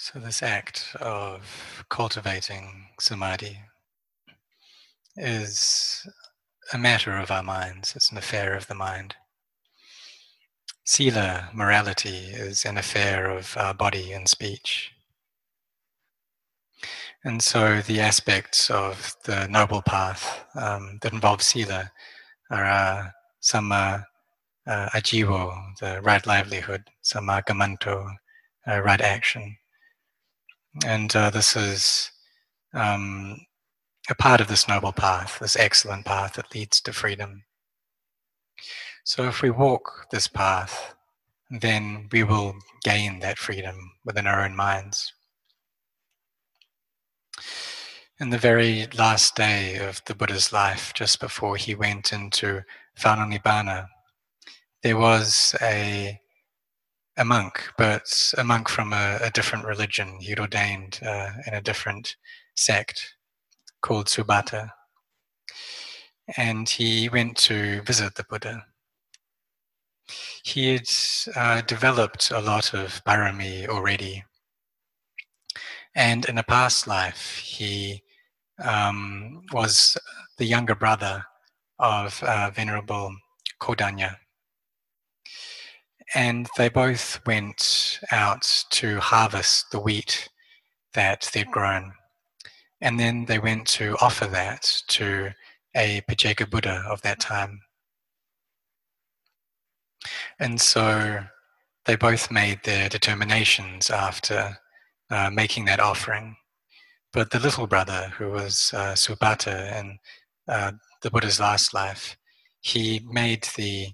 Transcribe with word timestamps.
So, 0.00 0.20
this 0.20 0.44
act 0.44 0.94
of 1.00 1.84
cultivating 1.90 2.86
samadhi 3.00 3.58
is 5.16 6.06
a 6.72 6.78
matter 6.78 7.16
of 7.16 7.32
our 7.32 7.42
minds, 7.42 7.96
it's 7.96 8.12
an 8.12 8.16
affair 8.16 8.54
of 8.54 8.68
the 8.68 8.76
mind. 8.76 9.16
Sila, 10.84 11.50
morality, 11.52 12.30
is 12.30 12.64
an 12.64 12.78
affair 12.78 13.28
of 13.28 13.56
our 13.56 13.74
body 13.74 14.12
and 14.12 14.28
speech. 14.28 14.92
And 17.24 17.42
so 17.42 17.80
the 17.80 17.98
aspects 17.98 18.70
of 18.70 19.16
the 19.24 19.48
noble 19.48 19.82
path 19.82 20.44
um, 20.54 21.00
that 21.02 21.12
involve 21.12 21.42
sila 21.42 21.90
are 22.52 22.64
uh, 22.64 23.10
samma 23.42 24.04
uh, 24.64 24.90
ajivo, 24.90 25.76
the 25.80 26.00
right 26.02 26.24
livelihood, 26.24 26.84
samma 27.02 27.42
kammanto, 27.44 28.14
uh, 28.68 28.80
right 28.80 29.00
action, 29.00 29.56
and 30.84 31.14
uh, 31.14 31.30
this 31.30 31.56
is 31.56 32.10
um, 32.74 33.38
a 34.10 34.14
part 34.14 34.40
of 34.40 34.48
this 34.48 34.68
noble 34.68 34.92
path, 34.92 35.38
this 35.40 35.56
excellent 35.56 36.04
path 36.04 36.34
that 36.34 36.54
leads 36.54 36.80
to 36.82 36.92
freedom. 36.92 37.42
So 39.04 39.24
if 39.24 39.42
we 39.42 39.50
walk 39.50 40.06
this 40.10 40.28
path, 40.28 40.94
then 41.50 42.08
we 42.12 42.24
will 42.24 42.54
gain 42.84 43.20
that 43.20 43.38
freedom 43.38 43.76
within 44.04 44.26
our 44.26 44.44
own 44.44 44.54
minds. 44.54 45.12
In 48.20 48.30
the 48.30 48.38
very 48.38 48.86
last 48.98 49.36
day 49.36 49.76
of 49.76 50.02
the 50.06 50.14
Buddha's 50.14 50.52
life, 50.52 50.92
just 50.94 51.20
before 51.20 51.56
he 51.56 51.74
went 51.74 52.12
into 52.12 52.62
final 52.96 53.26
nibbana, 53.26 53.86
there 54.82 54.96
was 54.98 55.54
a 55.62 56.20
a 57.18 57.24
monk, 57.24 57.72
but 57.76 58.32
a 58.38 58.44
monk 58.44 58.68
from 58.68 58.92
a, 58.92 59.18
a 59.22 59.30
different 59.30 59.66
religion. 59.66 60.18
He'd 60.20 60.38
ordained 60.40 61.00
uh, 61.04 61.30
in 61.46 61.54
a 61.54 61.60
different 61.60 62.16
sect 62.56 63.14
called 63.82 64.06
Subhata. 64.06 64.70
And 66.36 66.68
he 66.68 67.08
went 67.08 67.36
to 67.38 67.82
visit 67.82 68.14
the 68.14 68.24
Buddha. 68.24 68.64
He 70.44 70.72
had 70.74 70.88
uh, 71.34 71.60
developed 71.62 72.30
a 72.30 72.40
lot 72.40 72.72
of 72.72 73.02
parami 73.04 73.66
already. 73.66 74.24
And 75.94 76.24
in 76.26 76.38
a 76.38 76.44
past 76.44 76.86
life, 76.86 77.38
he 77.38 78.02
um, 78.62 79.42
was 79.52 79.96
the 80.38 80.44
younger 80.46 80.74
brother 80.76 81.24
of 81.78 82.22
uh, 82.22 82.50
Venerable 82.50 83.14
Kondañña 83.60 84.16
and 86.14 86.48
they 86.56 86.68
both 86.68 87.20
went 87.26 88.00
out 88.10 88.64
to 88.70 88.98
harvest 89.00 89.70
the 89.70 89.80
wheat 89.80 90.28
that 90.94 91.30
they'd 91.32 91.50
grown. 91.50 91.92
And 92.80 92.98
then 92.98 93.26
they 93.26 93.38
went 93.38 93.66
to 93.68 93.96
offer 94.00 94.26
that 94.26 94.82
to 94.88 95.30
a 95.76 96.00
Pacceka 96.08 96.48
Buddha 96.48 96.84
of 96.88 97.02
that 97.02 97.20
time. 97.20 97.60
And 100.38 100.60
so 100.60 101.20
they 101.84 101.96
both 101.96 102.30
made 102.30 102.60
their 102.64 102.88
determinations 102.88 103.90
after 103.90 104.58
uh, 105.10 105.30
making 105.30 105.64
that 105.66 105.80
offering. 105.80 106.36
But 107.12 107.30
the 107.30 107.40
little 107.40 107.66
brother, 107.66 108.12
who 108.16 108.30
was 108.30 108.72
uh, 108.74 108.94
Subhata 108.94 109.78
in 109.80 109.98
uh, 110.46 110.72
the 111.02 111.10
Buddha's 111.10 111.40
last 111.40 111.74
life, 111.74 112.16
he 112.60 113.00
made 113.10 113.48
the 113.56 113.88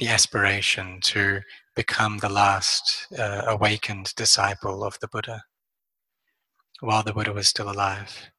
the 0.00 0.08
aspiration 0.08 0.98
to 1.02 1.42
become 1.76 2.18
the 2.18 2.28
last 2.28 3.06
uh, 3.18 3.42
awakened 3.46 4.12
disciple 4.16 4.82
of 4.82 4.98
the 5.00 5.08
Buddha 5.08 5.44
while 6.80 7.02
the 7.02 7.12
Buddha 7.12 7.34
was 7.34 7.48
still 7.48 7.70
alive. 7.70 8.30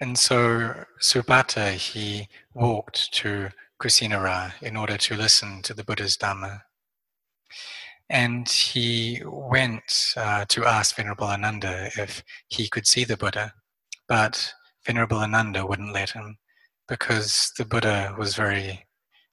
And 0.00 0.18
so 0.18 0.84
Subhata, 1.00 1.74
he 1.74 2.26
walked 2.54 3.14
to 3.14 3.50
Kusinara 3.80 4.52
in 4.60 4.76
order 4.76 4.96
to 4.96 5.16
listen 5.16 5.62
to 5.62 5.74
the 5.74 5.84
Buddha's 5.84 6.16
Dhamma. 6.16 6.62
And 8.10 8.48
he 8.48 9.22
went 9.24 10.14
uh, 10.16 10.44
to 10.48 10.66
ask 10.66 10.96
Venerable 10.96 11.28
Ananda 11.28 11.90
if 11.96 12.24
he 12.48 12.68
could 12.68 12.86
see 12.86 13.04
the 13.04 13.16
Buddha, 13.16 13.52
but 14.08 14.52
Venerable 14.84 15.18
Ananda 15.18 15.64
wouldn't 15.64 15.92
let 15.92 16.10
him 16.10 16.38
because 16.88 17.52
the 17.58 17.64
Buddha 17.64 18.16
was 18.18 18.34
very 18.34 18.87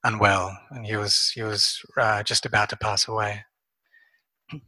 unwell, 0.05 0.57
and 0.69 0.85
he 0.85 0.95
was 0.95 1.31
he 1.35 1.41
was 1.41 1.81
uh, 1.97 2.23
just 2.23 2.45
about 2.45 2.69
to 2.69 2.77
pass 2.77 3.07
away. 3.07 3.43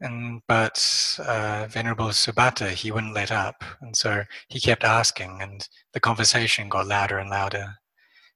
And 0.00 0.42
but 0.46 0.78
uh, 1.26 1.66
Venerable 1.70 2.08
Subhata, 2.12 2.68
he 2.70 2.90
wouldn't 2.90 3.14
let 3.14 3.32
up, 3.32 3.64
and 3.80 3.96
so 3.96 4.24
he 4.48 4.60
kept 4.60 4.84
asking, 4.84 5.38
and 5.40 5.66
the 5.94 6.00
conversation 6.00 6.68
got 6.68 6.86
louder 6.86 7.18
and 7.18 7.30
louder 7.30 7.76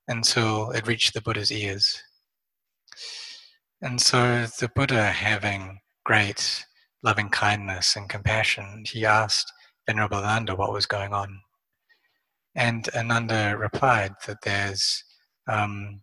until 0.09 0.71
it 0.71 0.87
reached 0.87 1.15
the 1.15 1.21
Buddha's 1.21 1.53
ears. 1.53 2.03
And 3.83 4.01
so 4.01 4.47
the 4.59 4.71
Buddha, 4.75 5.11
having 5.11 5.81
great 6.05 6.65
loving 7.03 7.29
kindness 7.31 7.97
and 7.97 8.09
compassion, 8.09 8.85
he 8.87 9.07
asked 9.07 9.53
Venerable 9.87 10.19
Ananda 10.19 10.55
what 10.55 10.73
was 10.73 10.87
going 10.87 11.13
on. 11.13 11.41
And 12.55 12.89
Ananda 12.95 13.57
replied 13.57 14.13
that 14.27 14.43
there's 14.43 15.05
um, 15.47 16.03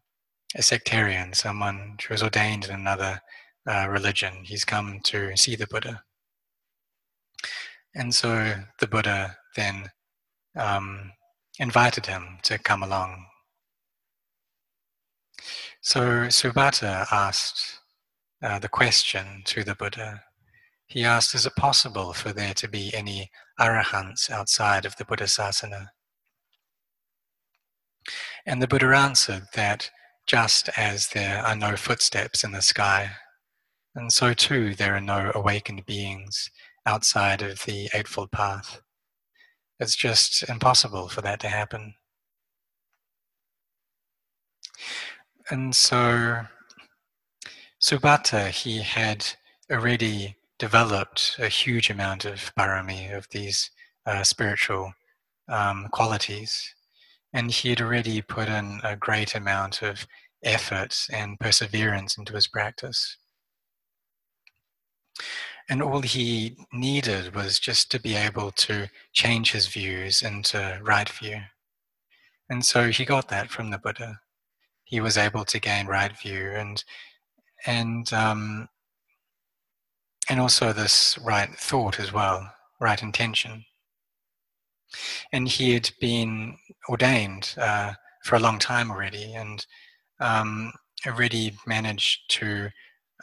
a 0.56 0.62
sectarian, 0.62 1.34
someone 1.34 1.98
who 2.08 2.14
was 2.14 2.24
ordained 2.24 2.66
in 2.66 2.72
another 2.72 3.22
uh, 3.70 3.88
religion. 3.90 4.34
He's 4.44 4.64
come 4.64 5.00
to 5.04 5.36
see 5.36 5.56
the 5.56 5.68
Buddha. 5.68 6.04
And 7.96 8.14
so 8.14 8.56
the 8.80 8.88
Buddha 8.88 9.38
then 9.56 9.90
um, 10.56 11.12
invited 11.60 12.06
him 12.06 12.38
to 12.44 12.58
come 12.58 12.84
along. 12.84 13.26
So 15.82 16.28
Subhata 16.28 17.08
asked 17.12 17.80
uh, 18.42 18.60
the 18.60 18.70
question 18.70 19.42
to 19.46 19.64
the 19.64 19.76
Buddha. 19.76 20.24
He 20.88 21.04
asked, 21.04 21.36
Is 21.36 21.46
it 21.46 21.56
possible 21.56 22.14
for 22.14 22.32
there 22.32 22.54
to 22.56 22.68
be 22.68 22.94
any 22.94 23.30
arahants 23.60 24.30
outside 24.30 24.86
of 24.86 24.96
the 24.96 25.06
Buddha 25.06 25.26
Sasana? 25.26 25.88
And 28.46 28.62
the 28.62 28.68
Buddha 28.68 28.96
answered 28.96 29.48
that 29.54 29.90
just 30.28 30.70
as 30.78 31.10
there 31.10 31.42
are 31.44 31.56
no 31.56 31.76
footsteps 31.76 32.44
in 32.44 32.52
the 32.52 32.62
sky, 32.62 33.12
and 33.96 34.12
so 34.12 34.34
too 34.34 34.76
there 34.76 34.96
are 34.96 35.02
no 35.02 35.32
awakened 35.34 35.86
beings 35.86 36.52
outside 36.86 37.42
of 37.42 37.64
the 37.66 37.90
Eightfold 37.94 38.32
Path. 38.32 38.82
It's 39.80 39.96
just 39.96 40.48
impossible 40.50 41.08
for 41.08 41.22
that 41.22 41.40
to 41.42 41.48
happen. 41.48 41.96
And 45.50 45.74
so 45.76 46.42
Subhata, 47.82 48.50
he 48.50 48.82
had 48.82 49.26
already 49.72 50.36
developed 50.60 51.38
a 51.40 51.48
huge 51.48 51.90
amount 51.90 52.26
of 52.26 52.52
parami, 52.58 53.16
of 53.16 53.28
these 53.30 53.70
uh, 54.06 54.24
spiritual 54.24 54.92
um, 55.48 55.88
qualities 55.92 56.74
and 57.38 57.52
he 57.52 57.70
had 57.70 57.82
already 57.82 58.20
put 58.20 58.50
in 58.50 58.82
a 58.84 58.96
great 58.96 59.36
amount 59.36 59.84
of 59.84 60.08
effort 60.44 61.06
and 61.14 61.40
perseverance 61.40 62.18
into 62.18 62.34
his 62.34 62.48
practice. 62.48 63.16
And 65.70 65.84
all 65.84 66.02
he 66.02 66.58
needed 66.74 67.36
was 67.36 67.60
just 67.60 67.92
to 67.92 68.00
be 68.00 68.16
able 68.16 68.50
to 68.52 68.90
change 69.14 69.52
his 69.52 69.68
views 69.68 70.24
into 70.24 70.80
right 70.82 71.08
view. 71.08 71.42
And 72.50 72.66
so 72.66 72.90
he 72.90 73.06
got 73.06 73.28
that 73.30 73.52
from 73.52 73.70
the 73.70 73.78
Buddha. 73.78 74.20
He 74.86 75.00
was 75.00 75.16
able 75.16 75.46
to 75.46 75.60
gain 75.60 75.86
right 75.86 76.18
view 76.18 76.54
and 76.56 76.84
and 77.68 78.12
um, 78.14 78.68
and 80.28 80.40
also 80.40 80.74
this 80.74 81.20
right 81.20 81.54
thought 81.56 82.00
as 82.00 82.12
well, 82.12 82.52
right 82.80 83.04
intention. 83.04 83.64
And 85.32 85.48
he 85.48 85.74
had 85.74 85.90
been 86.00 86.58
ordained 86.90 87.56
uh, 87.58 87.94
for 88.24 88.36
a 88.36 88.40
long 88.40 88.60
time 88.60 88.92
already, 88.92 89.34
and 89.34 89.66
um, 90.20 90.72
already 91.06 91.54
managed 91.66 92.30
to 92.30 92.70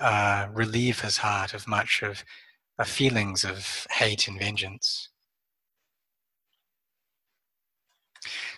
uh, 0.00 0.48
relieve 0.52 1.00
his 1.00 1.18
heart 1.18 1.54
of 1.54 1.68
much 1.68 2.02
of, 2.02 2.24
of 2.78 2.88
feelings 2.88 3.44
of 3.44 3.86
hate 3.90 4.28
and 4.28 4.38
vengeance. 4.38 5.08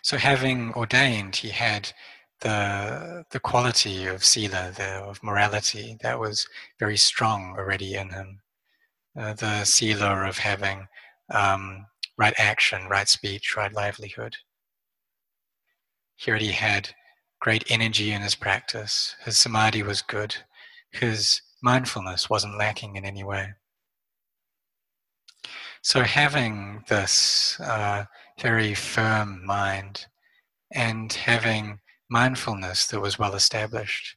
So, 0.02 0.16
having 0.16 0.72
ordained, 0.74 1.36
he 1.36 1.48
had 1.50 1.92
the 2.40 3.24
the 3.30 3.40
quality 3.40 4.06
of 4.06 4.24
sila, 4.24 4.72
the, 4.76 5.02
of 5.02 5.22
morality, 5.22 5.96
that 6.02 6.18
was 6.20 6.46
very 6.78 6.96
strong 6.96 7.56
already 7.58 7.94
in 7.94 8.10
him. 8.10 8.40
Uh, 9.18 9.32
the 9.34 9.64
sila 9.64 10.28
of 10.28 10.38
having 10.38 10.86
um, 11.30 11.86
right 12.18 12.34
action, 12.38 12.86
right 12.88 13.08
speech, 13.08 13.56
right 13.56 13.72
livelihood. 13.72 14.36
He 16.16 16.30
already 16.30 16.52
had 16.52 16.90
great 17.40 17.64
energy 17.70 18.12
in 18.12 18.22
his 18.22 18.34
practice. 18.34 19.14
His 19.24 19.38
samadhi 19.38 19.82
was 19.82 20.02
good. 20.02 20.36
His 20.90 21.42
mindfulness 21.62 22.30
wasn't 22.30 22.58
lacking 22.58 22.96
in 22.96 23.04
any 23.04 23.22
way. 23.22 23.54
So, 25.82 26.02
having 26.02 26.82
this 26.88 27.60
uh, 27.60 28.06
very 28.40 28.74
firm 28.74 29.44
mind 29.46 30.06
and 30.72 31.12
having 31.12 31.78
mindfulness 32.10 32.86
that 32.88 33.00
was 33.00 33.18
well 33.18 33.34
established, 33.34 34.16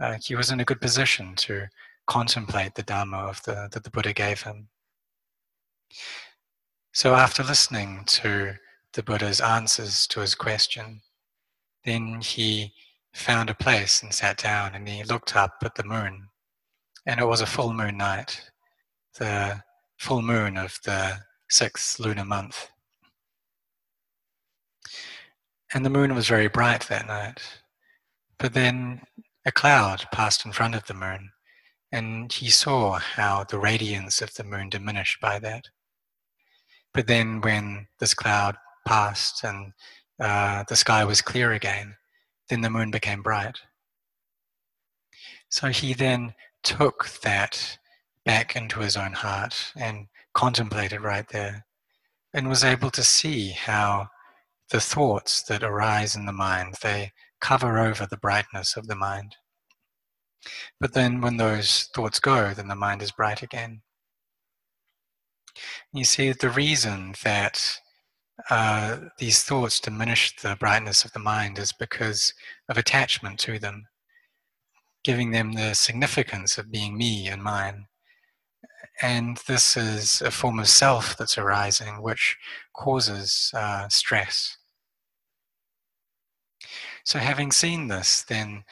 uh, 0.00 0.16
he 0.22 0.34
was 0.34 0.50
in 0.50 0.60
a 0.60 0.64
good 0.64 0.80
position 0.80 1.34
to 1.36 1.68
contemplate 2.06 2.74
the 2.74 2.82
Dharma 2.82 3.18
of 3.18 3.42
the, 3.44 3.68
that 3.72 3.82
the 3.82 3.90
Buddha 3.90 4.12
gave 4.12 4.42
him. 4.42 4.68
So, 6.96 7.14
after 7.14 7.42
listening 7.42 8.04
to 8.06 8.54
the 8.94 9.02
Buddha's 9.02 9.42
answers 9.42 10.06
to 10.06 10.20
his 10.20 10.34
question, 10.34 11.02
then 11.84 12.22
he 12.22 12.72
found 13.12 13.50
a 13.50 13.54
place 13.54 14.02
and 14.02 14.14
sat 14.14 14.38
down 14.38 14.74
and 14.74 14.88
he 14.88 15.04
looked 15.04 15.36
up 15.36 15.56
at 15.62 15.74
the 15.74 15.84
moon. 15.84 16.28
And 17.04 17.20
it 17.20 17.26
was 17.26 17.42
a 17.42 17.46
full 17.46 17.74
moon 17.74 17.98
night. 17.98 18.50
The 19.18 19.60
full 19.98 20.22
moon 20.22 20.56
of 20.56 20.78
the 20.86 21.18
sixth 21.50 22.00
lunar 22.00 22.24
month. 22.24 22.70
And 25.74 25.84
the 25.84 25.90
moon 25.90 26.14
was 26.14 26.28
very 26.28 26.48
bright 26.48 26.86
that 26.88 27.06
night. 27.06 27.42
But 28.38 28.54
then 28.54 29.02
a 29.44 29.52
cloud 29.52 30.06
passed 30.12 30.46
in 30.46 30.52
front 30.52 30.74
of 30.74 30.86
the 30.86 30.94
moon, 30.94 31.32
and 31.92 32.32
he 32.32 32.48
saw 32.48 32.92
how 32.92 33.44
the 33.44 33.58
radiance 33.58 34.22
of 34.22 34.32
the 34.32 34.44
moon 34.44 34.70
diminished 34.70 35.20
by 35.20 35.38
that. 35.40 35.68
But 36.96 37.08
then, 37.08 37.42
when 37.42 37.88
this 38.00 38.14
cloud 38.14 38.56
passed 38.88 39.44
and 39.44 39.74
uh, 40.18 40.64
the 40.66 40.76
sky 40.76 41.04
was 41.04 41.20
clear 41.20 41.52
again, 41.52 41.94
then 42.48 42.62
the 42.62 42.70
moon 42.70 42.90
became 42.90 43.22
bright. 43.22 43.58
So 45.50 45.68
he 45.68 45.92
then 45.92 46.32
took 46.62 47.10
that 47.22 47.78
back 48.24 48.56
into 48.56 48.80
his 48.80 48.96
own 48.96 49.12
heart 49.12 49.72
and 49.76 50.06
contemplated 50.32 51.02
right 51.02 51.28
there 51.28 51.66
and 52.32 52.48
was 52.48 52.64
able 52.64 52.90
to 52.92 53.04
see 53.04 53.50
how 53.50 54.08
the 54.70 54.80
thoughts 54.80 55.42
that 55.42 55.62
arise 55.62 56.16
in 56.16 56.24
the 56.24 56.32
mind 56.32 56.76
they 56.82 57.12
cover 57.42 57.78
over 57.78 58.06
the 58.06 58.16
brightness 58.16 58.74
of 58.76 58.88
the 58.88 58.96
mind 58.96 59.36
but 60.80 60.92
then 60.92 61.20
when 61.20 61.36
those 61.36 61.88
thoughts 61.94 62.18
go 62.18 62.52
then 62.52 62.68
the 62.68 62.74
mind 62.74 63.00
is 63.00 63.12
bright 63.12 63.42
again 63.42 63.80
you 65.92 66.04
see 66.04 66.32
the 66.32 66.50
reason 66.50 67.14
that 67.24 67.78
uh, 68.50 68.98
these 69.18 69.42
thoughts 69.42 69.80
diminish 69.80 70.36
the 70.36 70.56
brightness 70.60 71.04
of 71.04 71.12
the 71.12 71.18
mind 71.18 71.58
is 71.58 71.72
because 71.72 72.34
of 72.68 72.76
attachment 72.76 73.38
to 73.40 73.58
them 73.58 73.86
giving 75.04 75.30
them 75.30 75.52
the 75.52 75.74
significance 75.74 76.58
of 76.58 76.70
being 76.70 76.98
me 76.98 77.28
and 77.28 77.42
mine 77.42 77.86
and 79.02 79.38
this 79.46 79.76
is 79.76 80.22
a 80.22 80.30
form 80.30 80.58
of 80.58 80.68
self 80.68 81.16
that's 81.16 81.36
arising, 81.36 82.02
which 82.02 82.36
causes 82.74 83.50
uh, 83.54 83.88
stress. 83.88 84.56
So, 87.04 87.18
having 87.18 87.52
seen 87.52 87.88
this, 87.88 88.22
then 88.22 88.64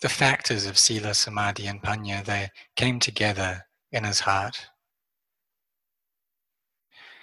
the 0.00 0.08
factors 0.08 0.66
of 0.66 0.78
sila, 0.78 1.14
samadhi, 1.14 1.66
and 1.66 1.82
panya 1.82 2.24
they 2.24 2.50
came 2.76 3.00
together 3.00 3.66
in 3.92 4.04
his 4.04 4.20
heart. 4.20 4.66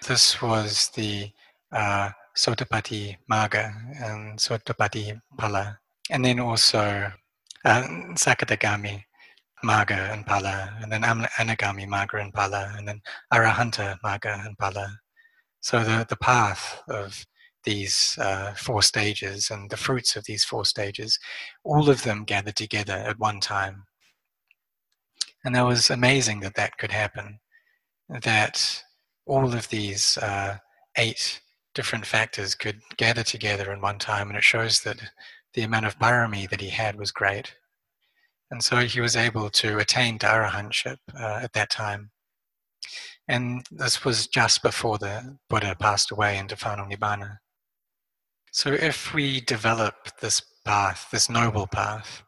This 0.07 0.41
was 0.41 0.89
the 0.95 1.31
uh, 1.71 2.09
Sotapatti 2.35 3.15
Marga 3.31 3.73
and 4.03 4.38
Sotapatti 4.38 5.19
Pala, 5.38 5.79
and 6.09 6.25
then 6.25 6.39
also 6.39 7.11
uh, 7.63 7.83
Sakadagami 8.15 9.01
Marga 9.63 10.11
and 10.11 10.25
Pala, 10.25 10.77
and 10.81 10.91
then 10.91 11.03
Anagami 11.03 11.88
Marga 11.88 12.21
and 12.21 12.33
Pala, 12.33 12.73
and 12.77 12.85
then 12.88 13.01
Arahanta 13.33 13.97
Marga 14.03 14.45
and 14.45 14.57
Pala. 14.57 15.00
So 15.61 15.83
the, 15.83 16.05
the 16.09 16.17
path 16.17 16.81
of 16.89 17.25
these 17.63 18.17
uh, 18.19 18.53
four 18.55 18.81
stages 18.81 19.50
and 19.50 19.69
the 19.69 19.77
fruits 19.77 20.17
of 20.17 20.25
these 20.25 20.44
four 20.44 20.65
stages, 20.65 21.17
all 21.63 21.89
of 21.89 22.03
them 22.03 22.25
gathered 22.25 22.57
together 22.57 22.94
at 22.94 23.19
one 23.19 23.39
time. 23.39 23.85
And 25.45 25.55
that 25.55 25.65
was 25.65 25.89
amazing 25.89 26.41
that 26.41 26.55
that 26.55 26.77
could 26.77 26.91
happen, 26.91 27.39
that 28.09 28.83
all 29.25 29.54
of 29.54 29.70
these 29.70 30.18
uh, 30.18 30.58
eight 30.98 31.42
different 31.74 32.06
factors 32.06 32.56
could 32.56 32.81
gather 32.98 33.24
together 33.24 33.72
in 33.72 33.81
one 33.81 33.98
time, 33.98 34.30
and 34.30 34.38
it 34.38 34.44
shows 34.44 34.81
that 34.81 34.98
the 35.54 35.64
amount 35.64 35.86
of 35.86 36.00
parami 36.00 36.50
that 36.50 36.62
he 36.62 36.70
had 36.70 36.98
was 36.98 37.12
great. 37.12 37.56
And 38.52 38.64
so 38.64 38.78
he 38.78 39.02
was 39.02 39.16
able 39.16 39.50
to 39.50 39.80
attain 39.80 40.20
arahantship 40.20 40.98
uh, 41.20 41.40
at 41.42 41.54
that 41.54 41.70
time. 41.70 42.12
And 43.28 43.66
this 43.72 44.04
was 44.04 44.28
just 44.28 44.62
before 44.62 44.98
the 44.98 45.38
Buddha 45.50 45.75
passed 45.80 46.12
away 46.12 46.38
into 46.38 46.56
final 46.56 46.86
nibbana. 46.86 47.38
So 48.52 48.72
if 48.72 49.14
we 49.14 49.42
develop 49.42 49.96
this 50.22 50.42
path, 50.66 51.08
this 51.12 51.30
noble 51.30 51.66
path 51.66 52.24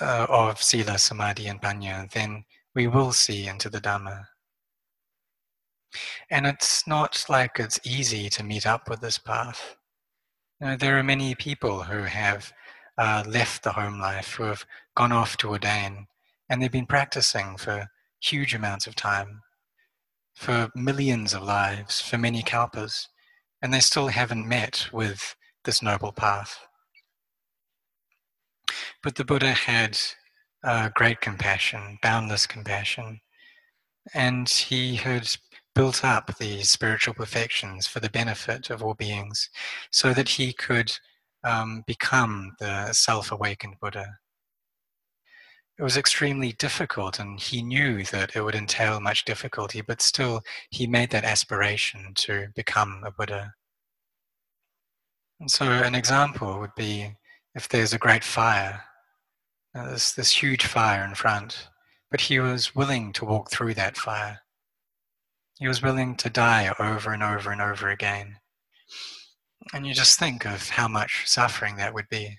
uh, 0.00 0.26
of 0.28 0.62
sila, 0.62 0.98
samadhi, 0.98 1.48
and 1.48 1.60
panya, 1.60 2.10
then 2.12 2.44
we 2.74 2.86
will 2.86 3.12
see 3.12 3.46
into 3.46 3.68
the 3.68 3.80
Dhamma. 3.80 4.24
And 6.30 6.46
it's 6.46 6.86
not 6.86 7.24
like 7.28 7.58
it's 7.58 7.80
easy 7.84 8.28
to 8.30 8.42
meet 8.42 8.66
up 8.66 8.88
with 8.88 9.00
this 9.00 9.18
path. 9.18 9.76
You 10.60 10.68
know, 10.68 10.76
there 10.76 10.98
are 10.98 11.02
many 11.02 11.34
people 11.34 11.82
who 11.82 12.02
have 12.04 12.52
uh, 12.96 13.24
left 13.26 13.62
the 13.62 13.72
home 13.72 14.00
life, 14.00 14.34
who 14.34 14.44
have 14.44 14.64
gone 14.96 15.12
off 15.12 15.36
to 15.38 15.50
ordain, 15.50 16.06
and 16.48 16.62
they've 16.62 16.70
been 16.70 16.86
practicing 16.86 17.56
for 17.56 17.88
huge 18.20 18.54
amounts 18.54 18.86
of 18.86 18.94
time, 18.94 19.42
for 20.34 20.70
millions 20.74 21.34
of 21.34 21.42
lives, 21.42 22.00
for 22.00 22.18
many 22.18 22.42
kalpas, 22.42 23.08
and 23.60 23.72
they 23.72 23.80
still 23.80 24.08
haven't 24.08 24.48
met 24.48 24.88
with 24.92 25.36
this 25.64 25.82
noble 25.82 26.12
path. 26.12 26.58
But 29.02 29.16
the 29.16 29.24
Buddha 29.24 29.52
had 29.52 29.98
uh, 30.62 30.90
great 30.94 31.20
compassion, 31.20 31.98
boundless 32.02 32.46
compassion, 32.46 33.20
and 34.12 34.48
he 34.48 34.96
had 34.96 35.36
built 35.74 36.04
up 36.04 36.36
these 36.38 36.68
spiritual 36.70 37.14
perfections 37.14 37.86
for 37.86 38.00
the 38.00 38.10
benefit 38.10 38.70
of 38.70 38.82
all 38.82 38.94
beings 38.94 39.50
so 39.90 40.14
that 40.14 40.28
he 40.28 40.52
could 40.52 40.92
um, 41.44 41.82
become 41.86 42.52
the 42.60 42.92
self 42.92 43.30
awakened 43.32 43.74
Buddha. 43.80 44.18
It 45.78 45.82
was 45.82 45.96
extremely 45.96 46.52
difficult, 46.52 47.18
and 47.18 47.40
he 47.40 47.60
knew 47.60 48.04
that 48.04 48.36
it 48.36 48.42
would 48.42 48.54
entail 48.54 49.00
much 49.00 49.24
difficulty, 49.24 49.80
but 49.80 50.00
still, 50.00 50.42
he 50.70 50.86
made 50.86 51.10
that 51.10 51.24
aspiration 51.24 52.12
to 52.14 52.46
become 52.54 53.02
a 53.04 53.10
Buddha. 53.10 53.54
And 55.40 55.50
so, 55.50 55.64
an 55.66 55.96
example 55.96 56.60
would 56.60 56.74
be 56.76 57.12
if 57.56 57.68
there's 57.68 57.92
a 57.92 57.98
great 57.98 58.22
fire, 58.22 58.84
uh, 59.74 59.88
there's 59.88 60.14
this 60.14 60.30
huge 60.30 60.64
fire 60.64 61.04
in 61.04 61.14
front, 61.16 61.68
but 62.10 62.20
he 62.20 62.38
was 62.38 62.76
willing 62.76 63.12
to 63.14 63.24
walk 63.24 63.50
through 63.50 63.74
that 63.74 63.96
fire. 63.96 64.43
He 65.58 65.68
was 65.68 65.82
willing 65.82 66.16
to 66.16 66.30
die 66.30 66.72
over 66.78 67.12
and 67.12 67.22
over 67.22 67.50
and 67.50 67.60
over 67.60 67.88
again. 67.88 68.38
And 69.72 69.86
you 69.86 69.94
just 69.94 70.18
think 70.18 70.44
of 70.44 70.70
how 70.70 70.88
much 70.88 71.22
suffering 71.26 71.76
that 71.76 71.94
would 71.94 72.08
be. 72.08 72.38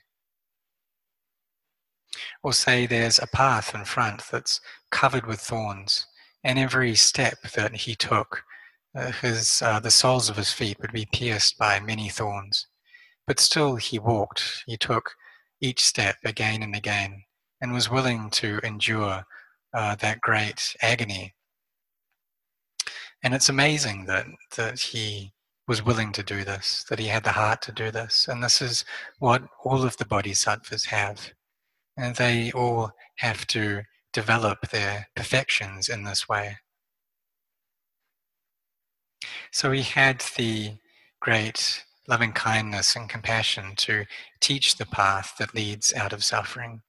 Or 2.44 2.54
say 2.54 2.86
there's 2.86 3.20
a 3.20 3.28
path 3.28 3.74
in 3.74 3.86
front 3.86 4.24
that's 4.32 4.62
covered 4.92 5.26
with 5.26 5.40
thorns, 5.40 6.06
and 6.44 6.60
every 6.60 6.96
step 6.96 7.42
that 7.56 7.76
he 7.76 7.96
took, 7.96 8.44
uh, 8.96 9.12
his, 9.12 9.62
uh, 9.62 9.80
the 9.80 9.92
soles 9.92 10.30
of 10.30 10.38
his 10.38 10.52
feet 10.52 10.80
would 10.80 10.94
be 10.94 11.08
pierced 11.12 11.58
by 11.58 11.80
many 11.80 12.10
thorns. 12.10 12.68
But 13.28 13.40
still 13.40 13.76
he 13.76 13.98
walked, 13.98 14.64
he 14.66 14.78
took 14.78 15.16
each 15.60 15.84
step 15.84 16.18
again 16.24 16.62
and 16.64 16.76
again, 16.76 17.24
and 17.60 17.74
was 17.74 17.90
willing 17.90 18.30
to 18.32 18.60
endure 18.64 19.26
uh, 19.74 19.96
that 19.96 20.22
great 20.22 20.76
agony. 20.82 21.34
And 23.24 23.34
it's 23.34 23.50
amazing 23.50 24.06
that, 24.06 24.28
that 24.56 24.80
he 24.80 25.34
was 25.68 25.84
willing 25.84 26.12
to 26.12 26.24
do 26.24 26.44
this, 26.44 26.86
that 26.90 27.00
he 27.00 27.08
had 27.08 27.24
the 27.24 27.32
heart 27.32 27.62
to 27.64 27.72
do 27.72 27.90
this. 27.90 28.28
And 28.28 28.44
this 28.44 28.62
is 28.62 28.86
what 29.20 29.44
all 29.64 29.84
of 29.84 29.98
the 29.98 30.06
bodhisattvas 30.06 30.86
have. 30.86 31.32
And 31.98 32.16
they 32.16 32.52
all 32.52 32.92
have 33.18 33.48
to 33.48 33.82
develop 34.14 34.70
their 34.70 35.08
perfections 35.16 35.90
in 35.90 36.04
this 36.04 36.30
way. 36.30 36.58
So 39.52 39.72
he 39.72 39.82
had 39.82 40.24
the 40.38 40.74
great 41.20 41.84
loving 42.08 42.34
kindness 42.34 42.96
and 42.96 43.10
compassion 43.10 43.74
to 43.78 44.06
teach 44.40 44.76
the 44.76 44.86
path 44.86 45.34
that 45.40 45.56
leads 45.56 45.94
out 45.94 46.14
of 46.14 46.24
suffering. 46.24 46.82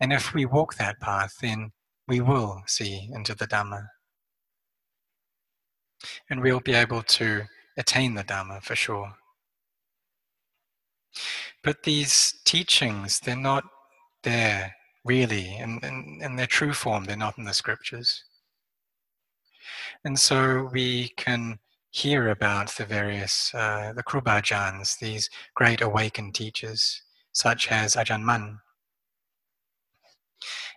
And 0.00 0.12
if 0.12 0.32
we 0.32 0.46
walk 0.46 0.76
that 0.76 1.00
path, 1.00 1.34
then 1.42 1.72
we 2.08 2.20
will 2.20 2.62
see 2.66 3.10
into 3.12 3.34
the 3.34 3.46
Dhamma. 3.46 3.88
And 6.30 6.40
we'll 6.40 6.60
be 6.60 6.74
able 6.74 7.02
to 7.02 7.42
attain 7.76 8.14
the 8.14 8.24
Dhamma 8.24 8.62
for 8.62 8.76
sure. 8.76 9.14
But 11.62 11.82
these 11.82 12.34
teachings, 12.44 13.20
they're 13.20 13.36
not 13.36 13.64
there 14.22 14.74
really 15.04 15.56
in, 15.56 15.78
in, 15.82 16.20
in 16.22 16.36
their 16.36 16.46
true 16.46 16.72
form, 16.72 17.04
they're 17.04 17.16
not 17.16 17.38
in 17.38 17.44
the 17.44 17.54
scriptures. 17.54 18.24
And 20.04 20.18
so 20.18 20.68
we 20.72 21.08
can 21.16 21.58
hear 21.90 22.28
about 22.28 22.68
the 22.76 22.84
various, 22.84 23.54
uh, 23.54 23.92
the 23.96 24.02
Kruba 24.02 24.42
Ajahns, 24.42 24.98
these 24.98 25.30
great 25.54 25.80
awakened 25.80 26.34
teachers, 26.34 27.02
such 27.32 27.70
as 27.70 27.94
Ajahn 27.94 28.22
Mun. 28.22 28.60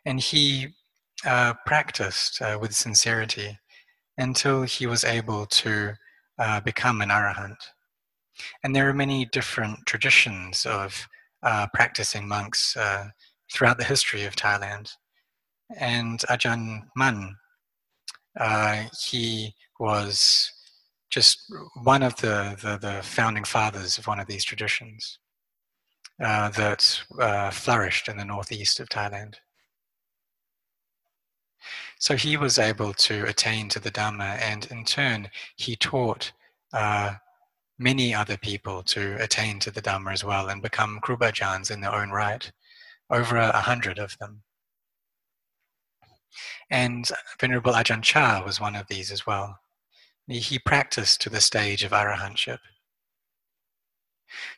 And 0.06 0.20
he 0.20 0.70
uh, 1.26 1.54
practiced 1.66 2.42
uh, 2.42 2.58
with 2.62 2.74
sincerity 2.74 3.60
until 4.20 4.64
he 4.64 4.86
was 4.86 5.04
able 5.04 5.46
to 5.46 5.94
uh, 6.38 6.60
become 6.60 7.02
an 7.02 7.10
arahant. 7.10 7.58
And 8.64 8.76
there 8.76 8.88
are 8.90 8.94
many 8.94 9.26
different 9.26 9.80
traditions 9.86 10.66
of 10.66 11.08
uh, 11.42 11.68
practicing 11.74 12.28
monks 12.28 12.76
uh, 12.78 13.08
throughout 13.52 13.78
the 13.78 13.84
history 13.86 14.26
of 14.26 14.36
Thailand. 14.36 14.92
And 15.78 16.20
Ajahn 16.30 16.82
Mun, 16.96 17.36
uh, 18.40 18.84
he 19.08 19.54
was 19.80 20.52
just 21.10 21.42
one 21.84 22.04
of 22.04 22.16
the, 22.18 22.58
the, 22.62 22.78
the, 22.78 23.02
founding 23.02 23.44
fathers 23.44 23.98
of 23.98 24.06
one 24.06 24.20
of 24.20 24.28
these 24.28 24.44
traditions 24.44 25.18
uh, 26.24 26.50
that 26.50 27.02
uh, 27.20 27.50
flourished 27.50 28.08
in 28.08 28.18
the 28.18 28.26
northeast 28.26 28.80
of 28.80 28.90
Thailand. 28.90 29.36
So 32.00 32.16
he 32.16 32.38
was 32.38 32.58
able 32.58 32.94
to 32.94 33.26
attain 33.26 33.68
to 33.70 33.80
the 33.80 33.92
Dhamma, 33.92 34.40
and 34.42 34.66
in 34.72 34.86
turn, 34.86 35.30
he 35.58 35.76
taught 35.76 36.32
uh, 36.72 37.16
many 37.78 38.16
other 38.16 38.38
people 38.38 38.84
to 38.84 39.22
attain 39.22 39.60
to 39.60 39.72
the 39.72 39.82
Dhamma 39.82 40.14
as 40.14 40.24
well 40.24 40.48
and 40.48 40.62
become 40.62 41.02
Kruba 41.04 41.32
Ajahns 41.32 41.72
in 41.72 41.82
their 41.82 41.94
own 41.94 42.10
right, 42.10 42.50
over 43.10 43.36
a 43.36 43.60
hundred 43.60 44.00
of 44.00 44.18
them. 44.18 44.44
And 46.72 47.10
Venerable 47.40 47.74
Ajahn 47.74 48.02
Chah 48.02 48.44
was 48.46 48.62
one 48.62 48.78
of 48.78 48.88
these 48.88 49.12
as 49.12 49.28
well. 49.28 49.60
He 50.28 50.58
practiced 50.58 51.20
to 51.22 51.30
the 51.30 51.42
stage 51.42 51.84
of 51.84 51.92
arahantship. 51.92 52.60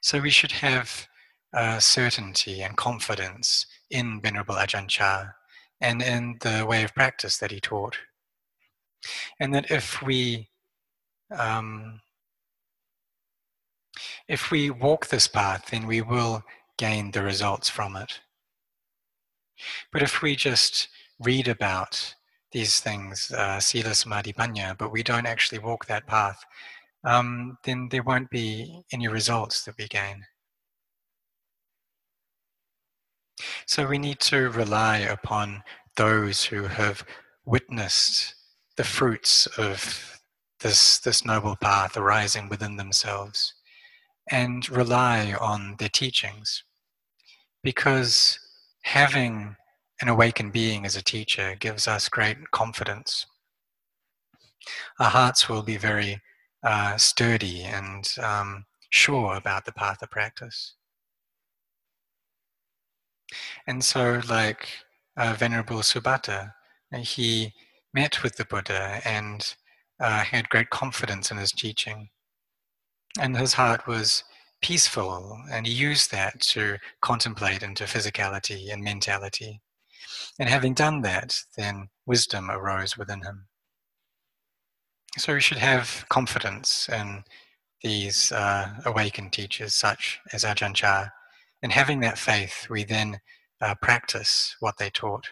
So 0.02 0.20
we 0.20 0.30
should 0.30 0.52
have 0.52 1.08
uh, 1.54 1.80
certainty 1.80 2.62
and 2.62 2.78
confidence 2.78 3.66
in 3.90 4.22
Venerable 4.22 4.56
Ajahn 4.56 4.88
Chah 4.88 5.32
and 5.82 6.02
in 6.02 6.38
the 6.42 6.66
way 6.66 6.84
of 6.84 6.94
practice 6.94 7.38
that 7.40 7.52
he 7.52 7.60
taught. 7.60 7.98
And 9.40 9.54
that 9.54 9.72
if 9.72 10.02
we 10.02 10.50
um, 11.38 12.02
if 14.28 14.52
we 14.52 14.70
walk 14.70 15.08
this 15.08 15.28
path, 15.28 15.70
then 15.72 15.88
we 15.88 16.02
will 16.02 16.44
gain 16.78 17.12
the 17.12 17.24
results 17.24 17.70
from 17.70 17.96
it. 17.96 18.20
But 19.92 20.02
if 20.02 20.22
we 20.22 20.36
just 20.36 20.88
read 21.20 21.48
about 21.48 22.16
these 22.52 22.80
things, 22.80 23.32
uh, 23.32 23.60
sila 23.60 23.94
samadhi 23.94 24.34
panya, 24.34 24.78
but 24.78 24.92
we 24.92 25.04
don't 25.04 25.26
actually 25.26 25.60
walk 25.60 25.86
that 25.86 26.08
path, 26.08 26.44
um, 27.04 27.58
then 27.64 27.88
there 27.90 28.04
won't 28.04 28.30
be 28.30 28.84
any 28.92 29.08
results 29.08 29.64
that 29.66 29.76
we 29.78 29.88
gain. 29.88 30.26
So 33.72 33.88
we 33.88 34.00
need 34.00 34.20
to 34.20 34.50
rely 34.50 34.98
upon 34.98 35.64
those 35.96 36.44
who 36.44 36.64
have 36.64 37.06
witnessed 37.46 38.36
the 38.76 38.84
fruits 38.84 39.48
of 39.58 40.20
this, 40.60 41.00
this 41.00 41.24
noble 41.24 41.56
path 41.56 41.96
arising 41.96 42.50
within 42.50 42.76
themselves 42.76 43.54
and 44.30 44.70
rely 44.70 45.36
on 45.40 45.78
their 45.80 45.88
teachings. 45.88 46.66
Because 47.64 48.42
having 48.82 49.56
an 50.02 50.10
awakened 50.10 50.52
being 50.52 50.86
as 50.86 50.98
a 50.98 51.02
teacher 51.02 51.56
gives 51.58 51.88
us 51.88 52.10
great 52.10 52.52
confidence. 52.52 53.26
Our 55.00 55.12
hearts 55.12 55.48
will 55.48 55.64
be 55.64 55.78
very 55.78 56.20
uh, 56.62 56.98
sturdy 56.98 57.64
and 57.64 58.06
um, 58.22 58.66
sure 58.90 59.36
about 59.36 59.64
the 59.64 59.72
path 59.72 60.02
of 60.02 60.12
practice. 60.12 60.74
And 63.68 63.84
so, 63.84 64.22
like 64.28 64.70
uh, 65.18 65.36
Venerable 65.38 65.80
Subhatta, 65.80 66.54
he 66.94 67.54
met 67.94 68.24
with 68.24 68.36
the 68.36 68.46
Buddha 68.46 69.02
and 69.06 69.56
uh, 70.00 70.24
had 70.24 70.50
great 70.50 70.70
confidence 70.70 71.32
in 71.32 71.38
his 71.38 71.52
teaching. 71.52 72.10
And 73.20 73.38
his 73.38 73.54
heart 73.54 73.88
was 73.88 74.24
peaceful, 74.62 75.38
and 75.52 75.66
he 75.68 75.74
used 75.74 76.12
that 76.12 76.40
to 76.40 76.78
contemplate 77.02 77.64
into 77.64 77.84
physicality 77.84 78.72
and 78.72 78.84
mentality. 78.84 79.62
And 80.40 80.48
having 80.48 80.74
done 80.74 81.02
that, 81.02 81.38
then 81.58 81.90
wisdom 82.06 82.50
arose 82.50 82.98
within 82.98 83.22
him. 83.22 83.48
So 85.18 85.34
we 85.34 85.42
should 85.42 85.58
have 85.58 86.06
confidence 86.10 86.88
in 86.90 87.24
these 87.84 88.32
uh, 88.32 88.70
awakened 88.86 89.34
teachers, 89.34 89.76
such 89.76 90.20
as 90.32 90.44
Ajahn 90.44 90.74
Chah. 90.74 91.10
And 91.64 91.72
having 91.72 92.00
that 92.02 92.18
faith, 92.18 92.68
we 92.70 92.84
then 92.84 93.20
uh, 93.62 93.76
practice 93.82 94.56
what 94.60 94.78
they 94.78 94.90
taught. 94.90 95.28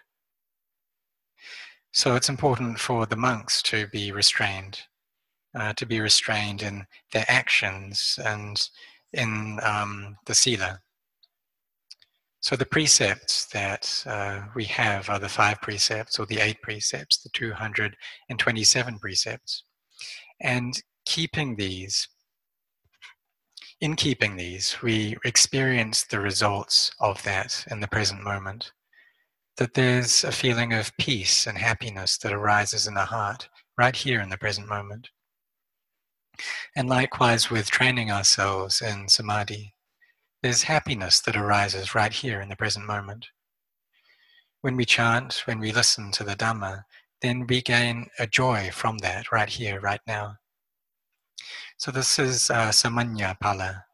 So 1.92 2.16
it's 2.16 2.30
important 2.30 2.80
for 2.80 3.06
the 3.06 3.16
monks 3.16 3.62
to 3.64 3.88
be 3.88 4.12
restrained, 4.12 4.82
uh, 5.56 5.74
to 5.74 5.86
be 5.86 6.00
restrained 6.00 6.62
in 6.62 6.86
their 7.12 7.26
actions 7.28 8.20
and 8.24 8.62
in 9.14 9.60
um, 9.64 10.18
the 10.26 10.36
sila. 10.36 10.80
So 12.42 12.56
the 12.56 12.66
precepts 12.66 13.48
that 13.48 14.04
uh, 14.06 14.44
we 14.56 14.64
have 14.66 15.10
are 15.10 15.20
the 15.20 15.28
five 15.28 15.62
precepts 15.62 16.20
or 16.20 16.26
the 16.26 16.40
eight 16.40 16.62
precepts, 16.62 17.18
the 17.18 17.30
227 17.34 19.00
precepts. 19.00 19.64
And 20.40 20.82
keeping 21.06 21.56
these, 21.56 22.08
in 23.82 23.96
keeping 23.96 24.36
these, 24.36 24.82
we 24.82 25.18
experience 25.24 26.04
the 26.04 26.20
results 26.20 26.92
of 27.00 27.22
that 27.24 27.66
in 27.72 27.80
the 27.80 27.88
present 27.88 28.24
moment 28.24 28.72
that 29.58 29.74
there's 29.74 30.24
a 30.24 30.32
feeling 30.32 30.72
of 30.72 30.96
peace 30.98 31.46
and 31.46 31.58
happiness 31.58 32.18
that 32.18 32.32
arises 32.32 32.88
in 32.88 32.94
the 32.94 33.06
heart 33.06 33.50
right 33.78 33.96
here 33.96 34.22
in 34.22 34.30
the 34.30 34.38
present 34.38 34.68
moment. 34.70 35.10
And 36.78 36.88
likewise 36.88 37.50
with 37.50 37.70
training 37.70 38.10
ourselves 38.10 38.82
in 38.82 39.10
samadhi, 39.10 39.74
there's 40.42 40.64
happiness 40.64 41.20
that 41.22 41.36
arises 41.36 41.94
right 41.94 42.14
here 42.14 42.40
in 42.40 42.48
the 42.48 42.56
present 42.56 42.86
moment. 42.86 43.28
When 44.62 44.78
we 44.78 44.86
chant, 44.86 45.42
when 45.46 45.60
we 45.60 45.74
listen 45.74 46.12
to 46.12 46.24
the 46.24 46.38
Dhamma, 46.38 46.84
then 47.22 47.46
we 47.46 47.62
gain 47.62 48.08
a 48.18 48.28
joy 48.28 48.70
from 48.72 49.00
that 49.00 49.30
right 49.32 49.50
here, 49.50 49.82
right 49.82 50.02
now. 50.08 50.38
So 51.78 51.92
this 51.92 52.20
is 52.20 52.50
uh, 52.50 52.70
samanya 52.70 53.40
pala. 53.40 53.86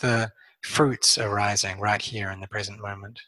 the 0.00 0.30
fruits 0.64 1.18
arising 1.18 1.78
right 1.78 2.02
here 2.02 2.30
in 2.30 2.40
the 2.40 2.48
present 2.48 2.80
moment 2.80 3.20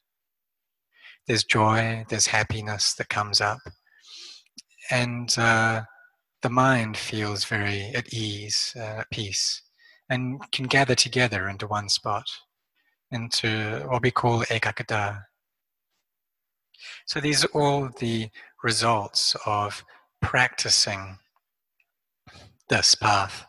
there's 1.31 1.45
joy, 1.45 2.05
there's 2.09 2.27
happiness 2.27 2.95
that 2.95 3.09
comes 3.09 3.41
up. 3.41 3.61
And 4.91 5.33
uh, 5.39 5.83
the 6.43 6.51
mind 6.51 6.97
feels 6.97 7.45
very 7.45 7.93
at 7.95 8.13
ease, 8.13 8.75
uh, 8.77 9.01
at 9.03 9.11
peace, 9.11 9.63
and 10.09 10.41
can 10.51 10.67
gather 10.67 10.97
together 10.97 11.49
into 11.49 11.69
one 11.69 11.89
spot, 11.89 12.25
into 13.13 13.85
what 13.89 14.03
we 14.03 14.11
call 14.11 14.43
ekaggata. 14.43 15.23
So 17.07 17.21
these 17.21 17.45
are 17.45 17.51
all 17.55 17.91
the 18.01 18.29
results 18.65 19.37
of 19.47 19.85
practicing 20.21 21.19
this 22.69 22.97
path 22.97 23.47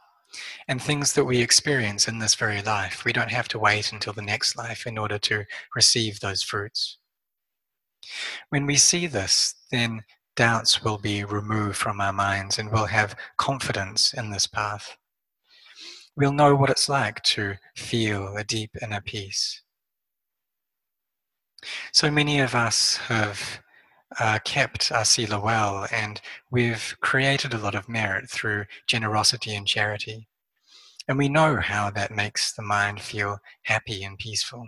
and 0.67 0.81
things 0.81 1.13
that 1.13 1.25
we 1.25 1.41
experience 1.41 2.07
in 2.07 2.19
this 2.19 2.35
very 2.35 2.61
life. 2.61 3.03
We 3.05 3.13
don't 3.13 3.31
have 3.31 3.47
to 3.49 3.59
wait 3.59 3.91
until 3.91 4.13
the 4.13 4.21
next 4.21 4.55
life 4.57 4.85
in 4.85 4.97
order 4.97 5.19
to 5.19 5.45
receive 5.75 6.19
those 6.19 6.43
fruits. 6.43 6.97
When 8.49 8.65
we 8.65 8.75
see 8.75 9.07
this, 9.07 9.55
then 9.71 10.03
doubts 10.35 10.83
will 10.83 10.97
be 10.97 11.23
removed 11.23 11.77
from 11.77 12.01
our 12.01 12.13
minds 12.13 12.57
and 12.57 12.71
we'll 12.71 12.85
have 12.85 13.15
confidence 13.37 14.13
in 14.13 14.31
this 14.31 14.47
path. 14.47 14.97
We'll 16.15 16.33
know 16.33 16.55
what 16.55 16.69
it's 16.69 16.89
like 16.89 17.21
to 17.23 17.55
feel 17.75 18.35
a 18.35 18.43
deep 18.43 18.71
inner 18.81 19.01
peace. 19.01 19.61
So 21.93 22.09
many 22.09 22.39
of 22.39 22.55
us 22.55 22.97
have 22.97 23.61
uh, 24.19 24.39
kept 24.43 24.91
our 24.91 25.05
sila 25.05 25.39
well 25.39 25.87
and 25.91 26.21
we've 26.49 26.95
created 27.01 27.53
a 27.53 27.57
lot 27.57 27.75
of 27.75 27.87
merit 27.87 28.29
through 28.29 28.65
generosity 28.87 29.55
and 29.55 29.67
charity. 29.67 30.27
And 31.07 31.17
we 31.17 31.29
know 31.29 31.57
how 31.57 31.89
that 31.91 32.11
makes 32.11 32.53
the 32.53 32.61
mind 32.61 33.01
feel 33.01 33.39
happy 33.63 34.03
and 34.03 34.17
peaceful 34.17 34.67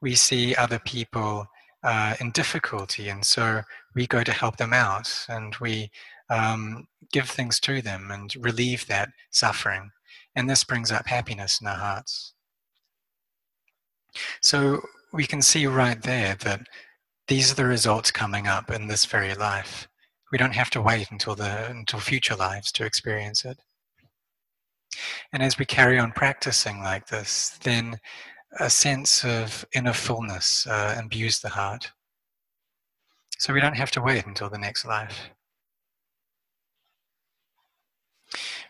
we 0.00 0.14
see 0.14 0.54
other 0.54 0.78
people 0.78 1.46
uh, 1.82 2.14
in 2.20 2.30
difficulty, 2.30 3.08
and 3.08 3.24
so 3.24 3.62
we 3.94 4.06
go 4.06 4.22
to 4.22 4.32
help 4.32 4.56
them 4.56 4.72
out 4.72 5.26
and 5.28 5.56
we 5.60 5.90
um, 6.28 6.86
give 7.12 7.28
things 7.28 7.58
to 7.60 7.82
them 7.82 8.10
and 8.10 8.34
relieve 8.36 8.86
that 8.86 9.10
suffering. 9.30 9.90
And 10.36 10.48
this 10.48 10.64
brings 10.64 10.92
up 10.92 11.06
happiness 11.06 11.60
in 11.60 11.66
our 11.66 11.76
hearts. 11.76 12.34
So 14.40 14.82
we 15.12 15.26
can 15.26 15.42
see 15.42 15.66
right 15.66 16.00
there 16.00 16.36
that 16.40 16.60
these 17.30 17.52
are 17.52 17.54
the 17.54 17.64
results 17.64 18.10
coming 18.10 18.48
up 18.48 18.72
in 18.72 18.88
this 18.88 19.04
very 19.04 19.34
life. 19.34 19.86
We 20.32 20.38
don't 20.38 20.56
have 20.56 20.68
to 20.70 20.82
wait 20.82 21.12
until 21.12 21.36
the 21.36 21.70
until 21.70 22.00
future 22.00 22.34
lives 22.34 22.72
to 22.72 22.84
experience 22.84 23.44
it. 23.44 23.56
And 25.32 25.40
as 25.40 25.56
we 25.56 25.64
carry 25.64 25.96
on 25.96 26.10
practicing 26.10 26.80
like 26.80 27.06
this, 27.06 27.56
then 27.62 28.00
a 28.58 28.68
sense 28.68 29.24
of 29.24 29.64
inner 29.72 29.92
fullness 29.92 30.66
uh, 30.66 30.96
imbues 30.98 31.38
the 31.38 31.50
heart. 31.50 31.92
So 33.38 33.54
we 33.54 33.60
don't 33.60 33.76
have 33.76 33.92
to 33.92 34.02
wait 34.02 34.26
until 34.26 34.50
the 34.50 34.58
next 34.58 34.84
life. 34.84 35.30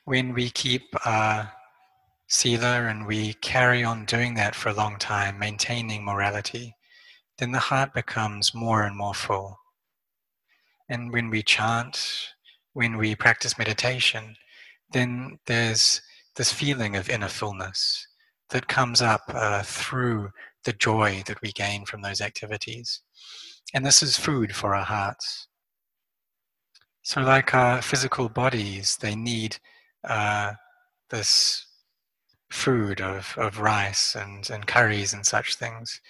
When 0.04 0.34
we 0.34 0.50
keep 0.50 0.82
uh, 1.06 1.46
sila 2.28 2.82
and 2.88 3.06
we 3.06 3.32
carry 3.34 3.82
on 3.82 4.04
doing 4.04 4.34
that 4.34 4.54
for 4.54 4.68
a 4.68 4.74
long 4.74 4.98
time, 4.98 5.38
maintaining 5.38 6.04
morality, 6.04 6.76
then 7.40 7.52
the 7.52 7.58
heart 7.58 7.94
becomes 7.94 8.54
more 8.54 8.82
and 8.82 8.96
more 8.96 9.14
full. 9.14 9.58
And 10.90 11.10
when 11.10 11.30
we 11.30 11.42
chant, 11.42 12.34
when 12.74 12.98
we 12.98 13.14
practice 13.14 13.58
meditation, 13.58 14.36
then 14.92 15.38
there's 15.46 16.02
this 16.36 16.52
feeling 16.52 16.96
of 16.96 17.08
inner 17.08 17.28
fullness 17.28 18.06
that 18.50 18.68
comes 18.68 19.00
up 19.00 19.22
uh, 19.28 19.62
through 19.62 20.30
the 20.64 20.74
joy 20.74 21.22
that 21.26 21.40
we 21.40 21.50
gain 21.52 21.86
from 21.86 22.02
those 22.02 22.20
activities. 22.20 23.00
And 23.72 23.86
this 23.86 24.02
is 24.02 24.18
food 24.18 24.54
for 24.54 24.74
our 24.74 24.84
hearts. 24.84 25.48
So, 27.02 27.22
like 27.22 27.54
our 27.54 27.80
physical 27.80 28.28
bodies, 28.28 28.98
they 29.00 29.14
need 29.14 29.56
uh, 30.06 30.52
this 31.08 31.66
food 32.50 33.00
of, 33.00 33.34
of 33.38 33.60
rice 33.60 34.14
and, 34.14 34.50
and 34.50 34.66
curries 34.66 35.12
and 35.12 35.24
such 35.24 35.54
things, 35.54 36.00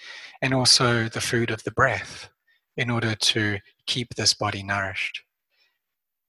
and 0.41 0.53
also 0.53 1.07
the 1.07 1.21
food 1.21 1.51
of 1.51 1.63
the 1.63 1.71
breath 1.71 2.29
in 2.77 2.89
order 2.89 3.15
to 3.15 3.59
keep 3.85 4.15
this 4.15 4.33
body 4.33 4.63
nourished. 4.63 5.21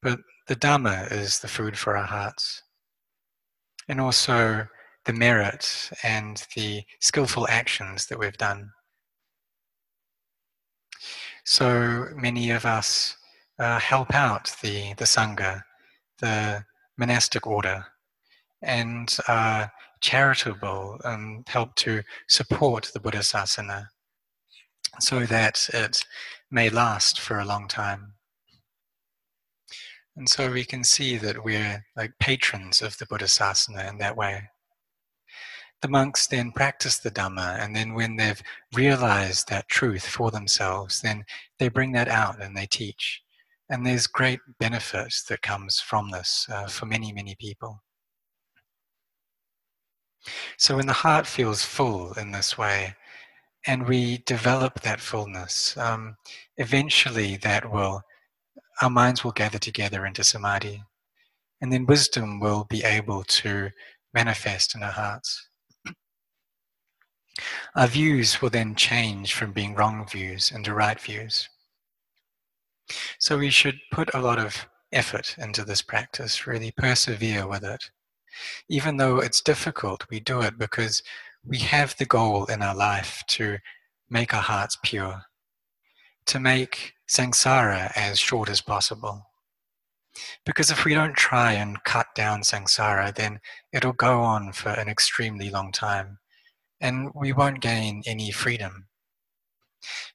But 0.02 0.20
the 0.48 0.56
Dhamma 0.56 1.10
is 1.10 1.38
the 1.38 1.48
food 1.48 1.78
for 1.78 1.96
our 1.96 2.06
hearts. 2.06 2.62
And 3.88 4.00
also 4.00 4.66
the 5.04 5.12
merit 5.12 5.90
and 6.02 6.46
the 6.54 6.82
skillful 7.00 7.48
actions 7.48 8.06
that 8.06 8.18
we've 8.18 8.36
done. 8.36 8.70
So 11.44 12.08
many 12.14 12.50
of 12.50 12.64
us 12.64 13.16
uh, 13.58 13.78
help 13.80 14.14
out 14.14 14.54
the, 14.62 14.94
the 14.94 15.04
Sangha, 15.04 15.62
the 16.18 16.64
monastic 16.96 17.46
order, 17.46 17.84
and 18.62 19.16
are 19.26 19.72
charitable 20.02 21.00
and 21.04 21.48
help 21.48 21.74
to 21.76 22.02
support 22.28 22.90
the 22.92 23.00
Buddha 23.00 23.20
Sasana 23.20 23.86
so 25.00 25.20
that 25.20 25.68
it 25.72 26.04
may 26.50 26.68
last 26.68 27.18
for 27.18 27.38
a 27.38 27.44
long 27.44 27.66
time. 27.68 28.14
And 30.16 30.28
so 30.28 30.52
we 30.52 30.64
can 30.64 30.84
see 30.84 31.16
that 31.16 31.42
we're 31.42 31.86
like 31.96 32.12
patrons 32.20 32.82
of 32.82 32.98
the 32.98 33.06
Buddha 33.06 33.24
Sasana 33.24 33.88
in 33.88 33.98
that 33.98 34.16
way. 34.16 34.50
The 35.80 35.88
monks 35.88 36.26
then 36.26 36.52
practice 36.52 36.98
the 36.98 37.10
Dhamma, 37.10 37.58
and 37.58 37.74
then 37.74 37.94
when 37.94 38.16
they've 38.16 38.40
realized 38.72 39.48
that 39.48 39.68
truth 39.68 40.06
for 40.06 40.30
themselves, 40.30 41.00
then 41.00 41.24
they 41.58 41.68
bring 41.68 41.92
that 41.92 42.08
out 42.08 42.40
and 42.40 42.56
they 42.56 42.66
teach. 42.66 43.20
And 43.68 43.84
there's 43.84 44.06
great 44.06 44.38
benefit 44.60 45.12
that 45.28 45.42
comes 45.42 45.80
from 45.80 46.10
this 46.10 46.46
uh, 46.52 46.66
for 46.66 46.86
many, 46.86 47.12
many 47.12 47.34
people. 47.40 47.82
So 50.56 50.76
when 50.76 50.86
the 50.86 50.92
heart 50.92 51.26
feels 51.26 51.64
full 51.64 52.12
in 52.14 52.30
this 52.32 52.56
way, 52.56 52.94
and 53.66 53.86
we 53.86 54.18
develop 54.18 54.80
that 54.80 55.00
fullness, 55.00 55.76
um, 55.76 56.16
eventually 56.56 57.36
that 57.38 57.70
will, 57.70 58.02
our 58.80 58.90
minds 58.90 59.22
will 59.22 59.32
gather 59.32 59.58
together 59.58 60.04
into 60.06 60.24
samadhi, 60.24 60.82
and 61.60 61.72
then 61.72 61.86
wisdom 61.86 62.40
will 62.40 62.64
be 62.64 62.82
able 62.82 63.22
to 63.24 63.70
manifest 64.12 64.74
in 64.74 64.82
our 64.82 64.90
hearts. 64.90 65.48
Our 67.76 67.86
views 67.86 68.42
will 68.42 68.50
then 68.50 68.74
change 68.74 69.32
from 69.32 69.52
being 69.52 69.74
wrong 69.74 70.06
views 70.06 70.50
into 70.50 70.74
right 70.74 71.00
views. 71.00 71.48
So 73.18 73.38
we 73.38 73.50
should 73.50 73.78
put 73.90 74.12
a 74.12 74.20
lot 74.20 74.38
of 74.38 74.66
effort 74.92 75.36
into 75.38 75.64
this 75.64 75.80
practice, 75.80 76.46
really 76.46 76.72
persevere 76.72 77.46
with 77.46 77.64
it. 77.64 77.90
Even 78.68 78.96
though 78.96 79.18
it's 79.18 79.40
difficult, 79.40 80.06
we 80.10 80.20
do 80.20 80.40
it 80.40 80.58
because 80.58 81.02
we 81.44 81.58
have 81.58 81.96
the 81.96 82.04
goal 82.04 82.46
in 82.46 82.62
our 82.62 82.74
life 82.74 83.22
to 83.28 83.58
make 84.08 84.34
our 84.34 84.42
hearts 84.42 84.78
pure, 84.82 85.22
to 86.26 86.38
make 86.38 86.94
samsara 87.08 87.92
as 87.96 88.18
short 88.18 88.48
as 88.48 88.60
possible. 88.60 89.26
Because 90.44 90.70
if 90.70 90.84
we 90.84 90.94
don't 90.94 91.16
try 91.16 91.52
and 91.52 91.82
cut 91.84 92.06
down 92.14 92.42
samsara, 92.42 93.14
then 93.14 93.40
it'll 93.72 93.94
go 93.94 94.20
on 94.20 94.52
for 94.52 94.70
an 94.70 94.88
extremely 94.88 95.48
long 95.50 95.72
time 95.72 96.18
and 96.82 97.10
we 97.14 97.32
won't 97.32 97.60
gain 97.60 98.02
any 98.06 98.30
freedom. 98.32 98.88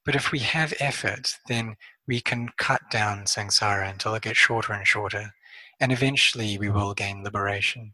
But 0.05 0.15
if 0.15 0.31
we 0.31 0.39
have 0.39 0.73
effort, 0.79 1.33
then 1.47 1.77
we 2.07 2.21
can 2.21 2.49
cut 2.57 2.81
down 2.91 3.23
samsara 3.23 3.89
until 3.89 4.13
it 4.15 4.23
gets 4.23 4.37
shorter 4.37 4.73
and 4.73 4.85
shorter, 4.85 5.33
and 5.79 5.91
eventually 5.91 6.57
we 6.57 6.69
will 6.69 6.93
gain 6.93 7.23
liberation. 7.23 7.93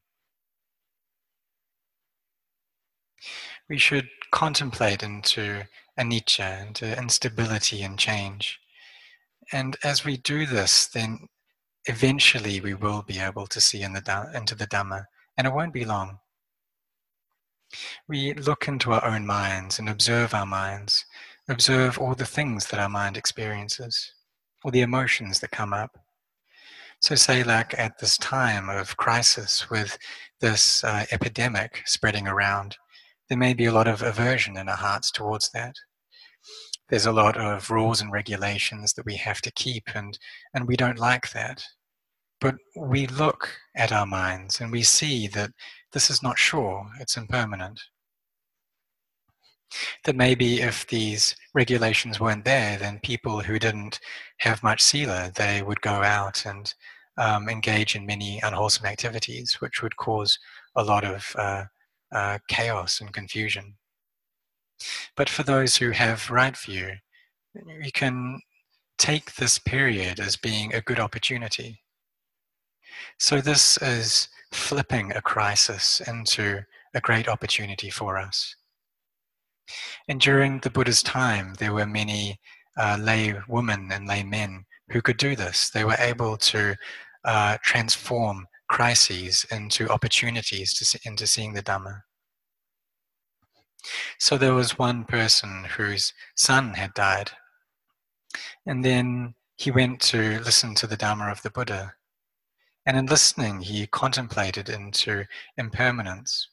We 3.70 3.78
should 3.78 4.08
contemplate 4.32 5.04
into 5.04 5.64
anicca, 6.00 6.68
into 6.68 6.98
instability 6.98 7.82
and 7.84 7.98
change. 7.98 8.60
And 9.52 9.78
as 9.84 10.04
we 10.04 10.18
do 10.18 10.46
this, 10.46 10.88
then 10.88 11.28
eventually 11.86 12.60
we 12.62 12.74
will 12.74 13.04
be 13.04 13.20
able 13.20 13.48
to 13.48 13.62
see 13.62 13.82
in 13.82 13.94
the, 13.94 14.32
into 14.34 14.56
the 14.56 14.68
Dhamma, 14.68 15.06
and 15.38 15.48
it 15.48 15.54
won't 15.54 15.74
be 15.74 15.86
long. 15.86 16.20
We 18.08 18.34
look 18.34 18.68
into 18.68 18.92
our 18.92 19.06
own 19.06 19.26
minds 19.26 19.80
and 19.80 19.90
observe 19.90 20.34
our 20.34 20.46
minds, 20.46 21.06
observe 21.50 21.98
all 21.98 22.16
the 22.16 22.26
things 22.26 22.68
that 22.68 22.80
our 22.80 22.90
mind 22.90 23.18
experiences, 23.18 24.14
all 24.64 24.72
the 24.72 24.82
emotions 24.82 25.40
that 25.40 25.52
come 25.52 25.74
up. 25.74 25.98
So, 27.00 27.16
say, 27.16 27.44
like 27.44 27.78
at 27.78 27.98
this 27.98 28.18
time 28.18 28.70
of 28.70 28.96
crisis 28.96 29.70
with 29.70 29.98
this 30.40 30.84
uh, 30.84 31.06
epidemic 31.12 31.82
spreading 31.86 32.28
around, 32.28 32.78
there 33.34 33.40
may 33.40 33.56
be 33.56 33.66
a 33.66 33.72
lot 33.72 33.88
of 33.88 34.04
aversion 34.04 34.58
in 34.58 34.70
our 34.70 34.76
hearts 34.76 35.10
towards 35.10 35.50
that. 35.56 35.74
There's 36.88 37.08
a 37.08 37.12
lot 37.12 37.36
of 37.36 37.72
rules 37.72 38.00
and 38.00 38.12
regulations 38.12 38.94
that 38.94 39.08
we 39.08 39.16
have 39.16 39.42
to 39.42 39.52
keep, 39.54 39.86
and, 39.96 40.16
and 40.54 40.68
we 40.68 40.76
don't 40.76 41.00
like 41.00 41.32
that. 41.32 41.64
But 42.40 42.54
we 42.76 43.08
look 43.08 43.50
at 43.76 43.92
our 43.92 44.06
minds 44.06 44.62
and 44.62 44.72
we 44.72 44.84
see 44.84 45.26
that 45.30 45.50
this 45.94 46.12
is 46.12 46.22
not 46.22 46.38
sure, 46.38 46.86
it's 47.00 47.18
impermanent. 47.18 47.82
That 50.06 50.16
maybe 50.16 50.62
if 50.62 50.86
these 50.86 51.36
regulations 51.56 52.20
weren't 52.20 52.46
there, 52.46 52.78
then 52.78 53.00
people 53.00 53.40
who 53.40 53.58
didn't 53.58 54.00
have 54.42 54.62
much 54.62 54.80
sila, 54.80 55.32
they 55.34 55.64
would 55.64 55.82
go 55.82 56.04
out 56.04 56.46
and 56.46 56.72
um, 57.18 57.50
engage 57.50 57.96
in 57.96 58.06
many 58.06 58.40
unwholesome 58.44 58.86
activities, 58.86 59.56
which 59.60 59.82
would 59.82 59.98
cause 59.98 60.38
a 60.76 60.84
lot 60.84 61.04
of 61.04 61.36
uh, 61.40 61.64
uh, 62.14 62.40
chaos 62.48 63.02
and 63.02 63.12
confusion. 63.12 63.76
But 65.16 65.30
for 65.30 65.44
those 65.44 65.78
who 65.78 65.92
have 65.92 66.30
right 66.30 66.56
view, 66.56 66.92
you 67.56 67.92
can 67.92 68.42
take 68.98 69.36
this 69.36 69.60
period 69.60 70.20
as 70.20 70.36
being 70.36 70.74
a 70.74 70.82
good 70.82 71.00
opportunity. 71.00 71.82
So, 73.20 73.42
this 73.42 73.78
is 73.82 74.28
flipping 74.52 75.12
a 75.12 75.22
crisis 75.22 76.02
into 76.08 76.64
a 76.94 77.02
great 77.02 77.28
opportunity 77.28 77.90
for 77.90 78.18
us. 78.18 78.56
And 80.08 80.20
during 80.20 80.60
the 80.60 80.70
Buddha's 80.70 81.02
time, 81.02 81.56
there 81.58 81.74
were 81.74 81.86
many 81.86 82.40
uh, 82.78 82.98
lay 83.00 83.36
women 83.48 83.92
and 83.92 84.08
lay 84.08 84.24
men 84.24 84.66
who 84.90 85.02
could 85.02 85.18
do 85.18 85.36
this. 85.36 85.70
They 85.70 85.86
were 85.86 85.98
able 86.00 86.38
to 86.38 86.76
uh, 87.24 87.58
transform 87.64 88.48
crises 88.74 89.46
into 89.52 89.88
opportunities 89.90 90.74
to 90.74 90.84
see, 90.84 90.98
into 91.06 91.28
seeing 91.28 91.54
the 91.54 91.62
Dhamma. 91.62 92.02
So 94.18 94.36
there 94.36 94.56
was 94.56 94.80
one 94.80 95.04
person 95.04 95.66
whose 95.78 96.12
son 96.36 96.74
had 96.74 96.96
died, 96.96 97.30
and 98.66 98.84
then 98.84 99.36
he 99.58 99.70
went 99.70 100.02
to 100.14 100.40
listen 100.40 100.74
to 100.74 100.88
the 100.88 100.98
Dhamma 100.98 101.32
of 101.32 101.44
the 101.44 101.52
Buddha. 101.52 101.94
And 102.88 102.98
in 102.98 103.06
listening, 103.06 103.62
he 103.62 103.86
contemplated 103.86 104.70
into 104.70 105.26
impermanence. 105.56 106.50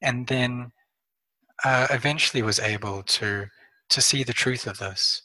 And 0.00 0.28
then 0.28 0.70
uh, 1.64 1.88
eventually 1.90 2.44
was 2.44 2.60
able 2.60 3.02
to, 3.02 3.46
to 3.88 4.00
see 4.00 4.22
the 4.22 4.32
truth 4.32 4.68
of 4.68 4.78
this. 4.78 5.22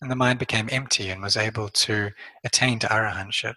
And 0.00 0.10
the 0.10 0.16
mind 0.16 0.38
became 0.38 0.70
empty 0.72 1.10
and 1.10 1.20
was 1.20 1.36
able 1.36 1.68
to 1.68 2.10
attain 2.42 2.78
to 2.78 2.86
arahantship. 2.86 3.56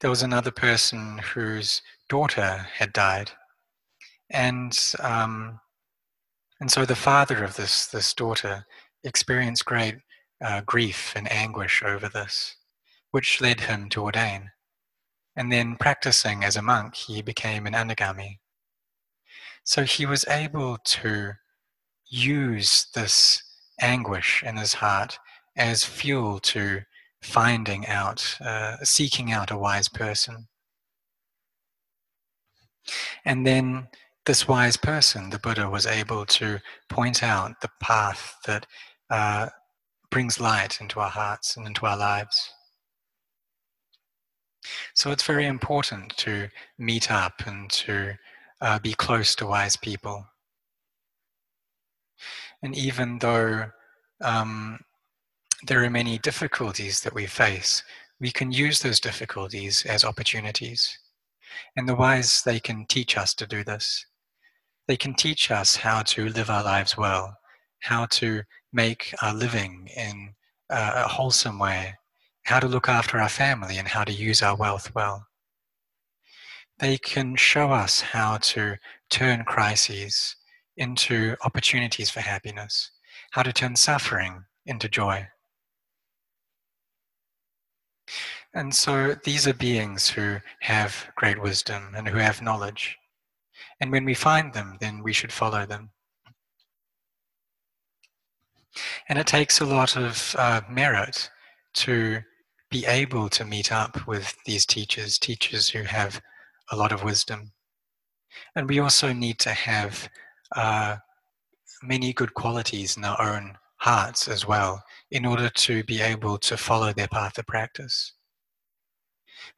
There 0.00 0.10
was 0.10 0.22
another 0.22 0.50
person 0.50 1.18
whose 1.18 1.82
daughter 2.08 2.66
had 2.74 2.92
died. 2.92 3.32
And, 4.30 4.76
um, 5.00 5.60
and 6.60 6.70
so 6.70 6.84
the 6.84 6.96
father 6.96 7.42
of 7.42 7.56
this, 7.56 7.86
this 7.86 8.14
daughter 8.14 8.66
experienced 9.04 9.64
great 9.64 9.96
uh, 10.44 10.62
grief 10.64 11.12
and 11.16 11.30
anguish 11.30 11.82
over 11.82 12.08
this, 12.08 12.56
which 13.10 13.40
led 13.40 13.60
him 13.60 13.88
to 13.90 14.02
ordain. 14.02 14.50
And 15.36 15.52
then, 15.52 15.76
practicing 15.76 16.44
as 16.44 16.56
a 16.56 16.62
monk, 16.62 16.94
he 16.96 17.22
became 17.22 17.66
an 17.66 17.72
anagami. 17.72 18.38
So 19.64 19.84
he 19.84 20.04
was 20.04 20.24
able 20.28 20.78
to 20.84 21.32
use 22.06 22.88
this 22.94 23.42
anguish 23.80 24.42
in 24.42 24.56
his 24.56 24.74
heart 24.74 25.18
as 25.56 25.84
fuel 25.84 26.40
to 26.40 26.82
finding 27.22 27.86
out, 27.86 28.36
uh, 28.40 28.76
seeking 28.82 29.32
out 29.32 29.50
a 29.50 29.58
wise 29.58 29.88
person. 29.88 30.48
And 33.24 33.46
then 33.46 33.88
this 34.26 34.48
wise 34.48 34.76
person, 34.76 35.30
the 35.30 35.38
Buddha, 35.38 35.68
was 35.68 35.86
able 35.86 36.24
to 36.26 36.60
point 36.88 37.22
out 37.22 37.60
the 37.60 37.70
path 37.80 38.36
that 38.46 38.66
uh, 39.10 39.48
brings 40.10 40.40
light 40.40 40.80
into 40.80 41.00
our 41.00 41.10
hearts 41.10 41.56
and 41.56 41.66
into 41.66 41.86
our 41.86 41.96
lives. 41.96 42.52
So 44.94 45.10
it's 45.10 45.22
very 45.22 45.46
important 45.46 46.16
to 46.18 46.48
meet 46.78 47.10
up 47.10 47.46
and 47.46 47.70
to 47.70 48.14
uh, 48.60 48.78
be 48.78 48.92
close 48.92 49.34
to 49.36 49.46
wise 49.46 49.76
people. 49.76 50.24
And 52.62 52.76
even 52.76 53.18
though 53.18 53.70
um, 54.22 54.80
there 55.66 55.84
are 55.84 55.90
many 55.90 56.18
difficulties 56.18 57.00
that 57.02 57.14
we 57.14 57.26
face, 57.26 57.82
we 58.20 58.30
can 58.30 58.52
use 58.52 58.80
those 58.80 59.00
difficulties 59.00 59.84
as 59.86 60.04
opportunities. 60.04 60.98
And 61.76 61.88
the 61.88 61.94
wise, 61.94 62.42
they 62.44 62.60
can 62.60 62.86
teach 62.86 63.16
us 63.16 63.34
to 63.34 63.46
do 63.46 63.64
this. 63.64 64.04
They 64.86 64.96
can 64.96 65.14
teach 65.14 65.50
us 65.50 65.76
how 65.76 66.02
to 66.02 66.28
live 66.28 66.50
our 66.50 66.62
lives 66.62 66.96
well, 66.96 67.36
how 67.80 68.06
to 68.06 68.42
make 68.72 69.14
our 69.22 69.34
living 69.34 69.88
in 69.96 70.34
a 70.68 71.08
wholesome 71.08 71.58
way, 71.58 71.94
how 72.44 72.60
to 72.60 72.68
look 72.68 72.88
after 72.88 73.18
our 73.18 73.28
family, 73.28 73.78
and 73.78 73.88
how 73.88 74.04
to 74.04 74.12
use 74.12 74.42
our 74.42 74.56
wealth 74.56 74.94
well. 74.94 75.26
They 76.78 76.98
can 76.98 77.36
show 77.36 77.72
us 77.72 78.00
how 78.00 78.38
to 78.38 78.76
turn 79.10 79.44
crises 79.44 80.36
into 80.76 81.36
opportunities 81.44 82.10
for 82.10 82.20
happiness, 82.20 82.90
how 83.32 83.42
to 83.42 83.52
turn 83.52 83.76
suffering 83.76 84.44
into 84.66 84.88
joy. 84.88 85.28
And 88.52 88.74
so 88.74 89.14
these 89.24 89.46
are 89.46 89.54
beings 89.54 90.08
who 90.08 90.38
have 90.60 91.10
great 91.14 91.40
wisdom 91.40 91.94
and 91.96 92.08
who 92.08 92.18
have 92.18 92.42
knowledge. 92.42 92.96
And 93.80 93.92
when 93.92 94.04
we 94.04 94.14
find 94.14 94.52
them, 94.52 94.76
then 94.80 95.02
we 95.02 95.12
should 95.12 95.32
follow 95.32 95.66
them. 95.66 95.90
And 99.08 99.18
it 99.18 99.26
takes 99.26 99.60
a 99.60 99.66
lot 99.66 99.96
of 99.96 100.34
uh, 100.38 100.62
merit 100.68 101.30
to 101.74 102.20
be 102.70 102.86
able 102.86 103.28
to 103.28 103.44
meet 103.44 103.72
up 103.72 104.06
with 104.06 104.36
these 104.46 104.66
teachers, 104.66 105.18
teachers 105.18 105.68
who 105.68 105.82
have 105.82 106.20
a 106.70 106.76
lot 106.76 106.92
of 106.92 107.02
wisdom. 107.02 107.52
And 108.54 108.68
we 108.68 108.78
also 108.78 109.12
need 109.12 109.38
to 109.40 109.50
have 109.50 110.08
uh, 110.54 110.96
many 111.82 112.12
good 112.12 112.34
qualities 112.34 112.96
in 112.96 113.04
our 113.04 113.20
own 113.20 113.56
hearts 113.78 114.28
as 114.28 114.46
well 114.46 114.82
in 115.10 115.24
order 115.24 115.48
to 115.48 115.82
be 115.84 116.00
able 116.00 116.38
to 116.38 116.56
follow 116.56 116.92
their 116.92 117.08
path 117.08 117.38
of 117.38 117.46
practice. 117.46 118.12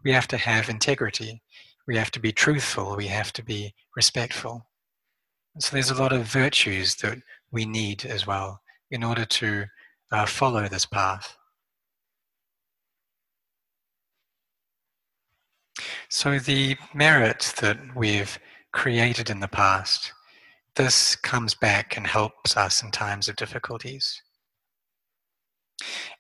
We 0.04 0.12
have 0.12 0.28
to 0.28 0.36
have 0.36 0.68
integrity. 0.68 1.42
We 1.86 1.96
have 1.96 2.10
to 2.12 2.20
be 2.20 2.32
truthful. 2.32 2.96
We 2.96 3.08
have 3.08 3.32
to 3.34 3.44
be 3.44 3.74
respectful. 3.96 4.66
So 5.58 5.72
there's 5.72 5.90
a 5.90 6.00
lot 6.00 6.12
of 6.12 6.24
virtues 6.24 6.94
that 6.96 7.18
we 7.50 7.66
need 7.66 8.04
as 8.06 8.26
well 8.26 8.60
in 8.90 9.04
order 9.04 9.24
to 9.24 9.64
uh, 10.10 10.26
follow 10.26 10.68
this 10.68 10.86
path. 10.86 11.36
So 16.08 16.38
the 16.38 16.76
merit 16.94 17.54
that 17.60 17.78
we've 17.96 18.38
created 18.72 19.30
in 19.30 19.40
the 19.40 19.48
past, 19.48 20.12
this 20.76 21.16
comes 21.16 21.54
back 21.54 21.96
and 21.96 22.06
helps 22.06 22.56
us 22.56 22.82
in 22.82 22.90
times 22.90 23.28
of 23.28 23.36
difficulties. 23.36 24.22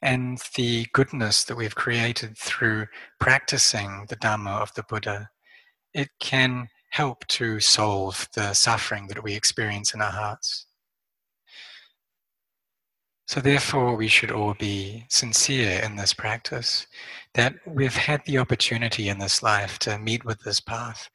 And 0.00 0.38
the 0.56 0.86
goodness 0.92 1.44
that 1.44 1.56
we've 1.56 1.74
created 1.74 2.36
through 2.36 2.86
practicing 3.20 4.06
the 4.08 4.16
Dhamma 4.16 4.60
of 4.60 4.74
the 4.74 4.82
Buddha, 4.82 5.30
it 5.94 6.08
can 6.20 6.68
help 6.90 7.26
to 7.26 7.58
solve 7.58 8.28
the 8.34 8.52
suffering 8.52 9.06
that 9.08 9.22
we 9.22 9.34
experience 9.34 9.94
in 9.94 10.02
our 10.02 10.10
hearts. 10.10 10.66
So, 13.26 13.40
therefore, 13.40 13.96
we 13.96 14.08
should 14.08 14.30
all 14.30 14.54
be 14.54 15.06
sincere 15.08 15.80
in 15.82 15.96
this 15.96 16.12
practice 16.12 16.86
that 17.32 17.54
we've 17.66 17.96
had 17.96 18.22
the 18.26 18.36
opportunity 18.36 19.08
in 19.08 19.18
this 19.18 19.42
life 19.42 19.78
to 19.80 19.98
meet 19.98 20.24
with 20.24 20.40
this 20.40 20.60
path. 20.60 21.08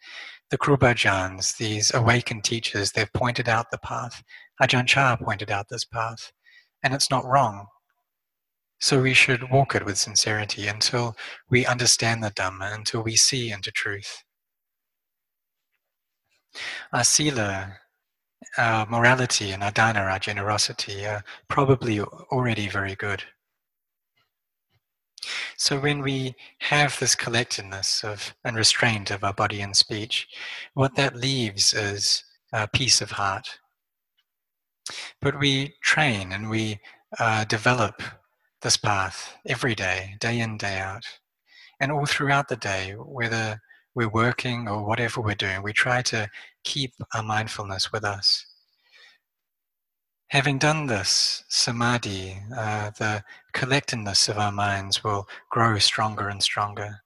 The 0.49 0.57
Kruba 0.57 0.95
Ajahns, 0.95 1.57
these 1.57 1.93
awakened 1.93 2.43
teachers, 2.43 2.91
they've 2.91 3.11
pointed 3.13 3.47
out 3.47 3.69
the 3.69 3.77
path. 3.77 4.23
Ajahn 4.59 4.87
Chah 4.87 5.17
pointed 5.17 5.51
out 5.51 5.67
this 5.69 5.85
path, 5.85 6.31
and 6.81 6.93
it's 6.93 7.11
not 7.11 7.25
wrong. 7.25 7.67
So 8.79 9.01
we 9.01 9.13
should 9.13 9.49
walk 9.49 9.75
it 9.75 9.85
with 9.85 9.97
sincerity 9.97 10.67
until 10.67 11.15
we 11.49 11.65
understand 11.65 12.23
the 12.23 12.31
Dhamma, 12.31 12.73
until 12.73 13.01
we 13.01 13.15
see 13.15 13.51
into 13.51 13.71
truth. 13.71 14.23
Our 16.93 17.03
sila, 17.03 17.73
our 18.57 18.85
morality, 18.85 19.51
and 19.51 19.63
our 19.63 19.71
dana, 19.71 20.01
our 20.01 20.19
generosity, 20.19 21.05
are 21.05 21.23
probably 21.47 21.99
already 21.99 22.67
very 22.67 22.95
good. 22.95 23.23
So 25.57 25.79
when 25.79 26.01
we 26.01 26.35
have 26.59 26.99
this 26.99 27.15
collectedness 27.15 28.03
of 28.03 28.35
and 28.43 28.55
restraint 28.55 29.11
of 29.11 29.23
our 29.23 29.33
body 29.33 29.61
and 29.61 29.75
speech, 29.75 30.27
what 30.75 30.95
that 30.95 31.15
leaves 31.15 31.73
is 31.73 32.23
peace 32.73 33.01
of 33.01 33.11
heart. 33.11 33.59
But 35.19 35.39
we 35.39 35.73
train 35.81 36.31
and 36.31 36.49
we 36.49 36.79
uh, 37.19 37.43
develop 37.45 38.01
this 38.67 38.75
path 38.75 39.33
every 39.45 39.73
day, 39.73 40.17
day 40.19 40.41
in, 40.41 40.57
day 40.57 40.77
out. 40.77 41.05
And 41.79 41.89
all 41.89 42.05
throughout 42.05 42.49
the 42.49 42.57
day, 42.57 42.95
whether 42.97 43.61
we're 43.95 44.09
working 44.09 44.67
or 44.67 44.83
whatever 44.83 45.21
we're 45.21 45.35
doing, 45.35 45.63
we 45.63 45.71
try 45.71 46.01
to 46.01 46.29
keep 46.65 46.91
our 47.15 47.23
mindfulness 47.23 47.93
with 47.93 48.03
us. 48.03 48.45
Having 50.31 50.57
done 50.57 50.87
this, 50.87 51.45
samadhi, 51.47 52.41
uh, 52.53 52.89
the 52.99 53.23
collectedness 53.53 54.27
of 54.27 54.37
our 54.37 54.51
minds 54.51 55.01
will 55.01 55.29
grow 55.49 55.77
stronger 55.77 56.27
and 56.27 56.43
stronger. 56.43 56.99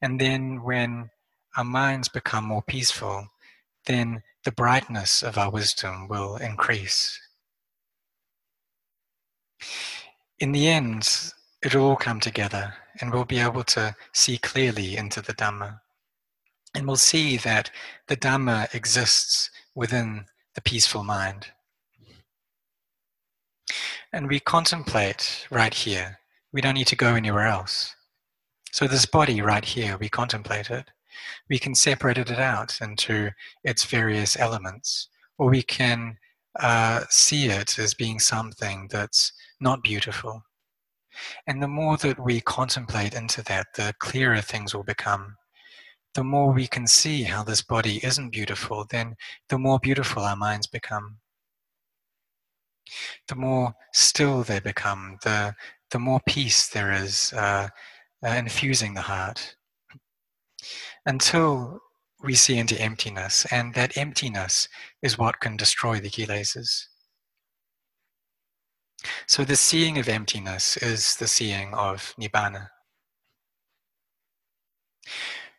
And 0.00 0.20
then 0.20 0.62
when 0.62 1.10
our 1.56 1.64
minds 1.64 2.08
become 2.08 2.44
more 2.44 2.62
peaceful, 2.62 3.26
then 3.86 4.22
the 4.44 4.52
brightness 4.52 5.24
of 5.24 5.36
our 5.36 5.50
wisdom 5.50 6.06
will 6.06 6.36
increase. 6.36 7.18
In 10.38 10.52
the 10.52 10.68
end, 10.68 11.32
it'll 11.62 11.84
all 11.84 11.96
come 11.96 12.20
together 12.20 12.74
and 13.00 13.12
we'll 13.12 13.24
be 13.24 13.38
able 13.38 13.64
to 13.64 13.94
see 14.12 14.38
clearly 14.38 14.96
into 14.96 15.20
the 15.20 15.34
Dhamma. 15.34 15.80
And 16.74 16.86
we'll 16.86 16.96
see 16.96 17.36
that 17.38 17.70
the 18.08 18.16
Dhamma 18.16 18.72
exists 18.74 19.50
within 19.74 20.26
the 20.54 20.60
peaceful 20.60 21.04
mind. 21.04 21.48
And 24.12 24.28
we 24.28 24.40
contemplate 24.40 25.46
right 25.50 25.74
here. 25.74 26.18
We 26.52 26.60
don't 26.60 26.74
need 26.74 26.88
to 26.88 26.96
go 26.96 27.14
anywhere 27.14 27.46
else. 27.46 27.94
So, 28.72 28.86
this 28.86 29.06
body 29.06 29.40
right 29.40 29.64
here, 29.64 29.96
we 29.98 30.08
contemplate 30.08 30.70
it. 30.70 30.90
We 31.48 31.58
can 31.58 31.74
separate 31.74 32.18
it 32.18 32.30
out 32.30 32.80
into 32.80 33.30
its 33.64 33.84
various 33.84 34.38
elements, 34.38 35.08
or 35.38 35.50
we 35.50 35.62
can 35.62 36.18
uh, 36.58 37.04
see 37.08 37.46
it 37.46 37.78
as 37.78 37.94
being 37.94 38.18
something 38.18 38.88
that's 38.90 39.32
not 39.60 39.82
beautiful. 39.82 40.42
And 41.46 41.62
the 41.62 41.68
more 41.68 41.96
that 41.98 42.22
we 42.22 42.40
contemplate 42.40 43.14
into 43.14 43.42
that, 43.44 43.66
the 43.74 43.94
clearer 43.98 44.40
things 44.40 44.74
will 44.74 44.84
become. 44.84 45.36
The 46.14 46.24
more 46.24 46.52
we 46.52 46.66
can 46.66 46.86
see 46.86 47.22
how 47.24 47.42
this 47.42 47.62
body 47.62 48.04
isn't 48.04 48.30
beautiful, 48.30 48.86
then 48.88 49.14
the 49.48 49.58
more 49.58 49.78
beautiful 49.78 50.22
our 50.22 50.36
minds 50.36 50.66
become. 50.66 51.18
The 53.28 53.36
more 53.36 53.74
still 53.92 54.42
they 54.42 54.60
become, 54.60 55.18
the, 55.22 55.54
the 55.90 55.98
more 55.98 56.20
peace 56.26 56.68
there 56.68 56.92
is 56.92 57.32
uh, 57.32 57.68
uh, 58.24 58.28
infusing 58.28 58.94
the 58.94 59.02
heart. 59.02 59.56
Until 61.06 61.80
we 62.22 62.34
see 62.34 62.58
into 62.58 62.80
emptiness, 62.80 63.46
and 63.50 63.74
that 63.74 63.96
emptiness 63.96 64.68
is 65.02 65.16
what 65.16 65.40
can 65.40 65.56
destroy 65.56 66.00
the 66.00 66.10
kilesas. 66.10 66.86
So 69.26 69.44
the 69.44 69.56
seeing 69.56 69.98
of 69.98 70.08
emptiness 70.08 70.76
is 70.76 71.16
the 71.16 71.26
seeing 71.26 71.72
of 71.74 72.14
Nibbana. 72.20 72.68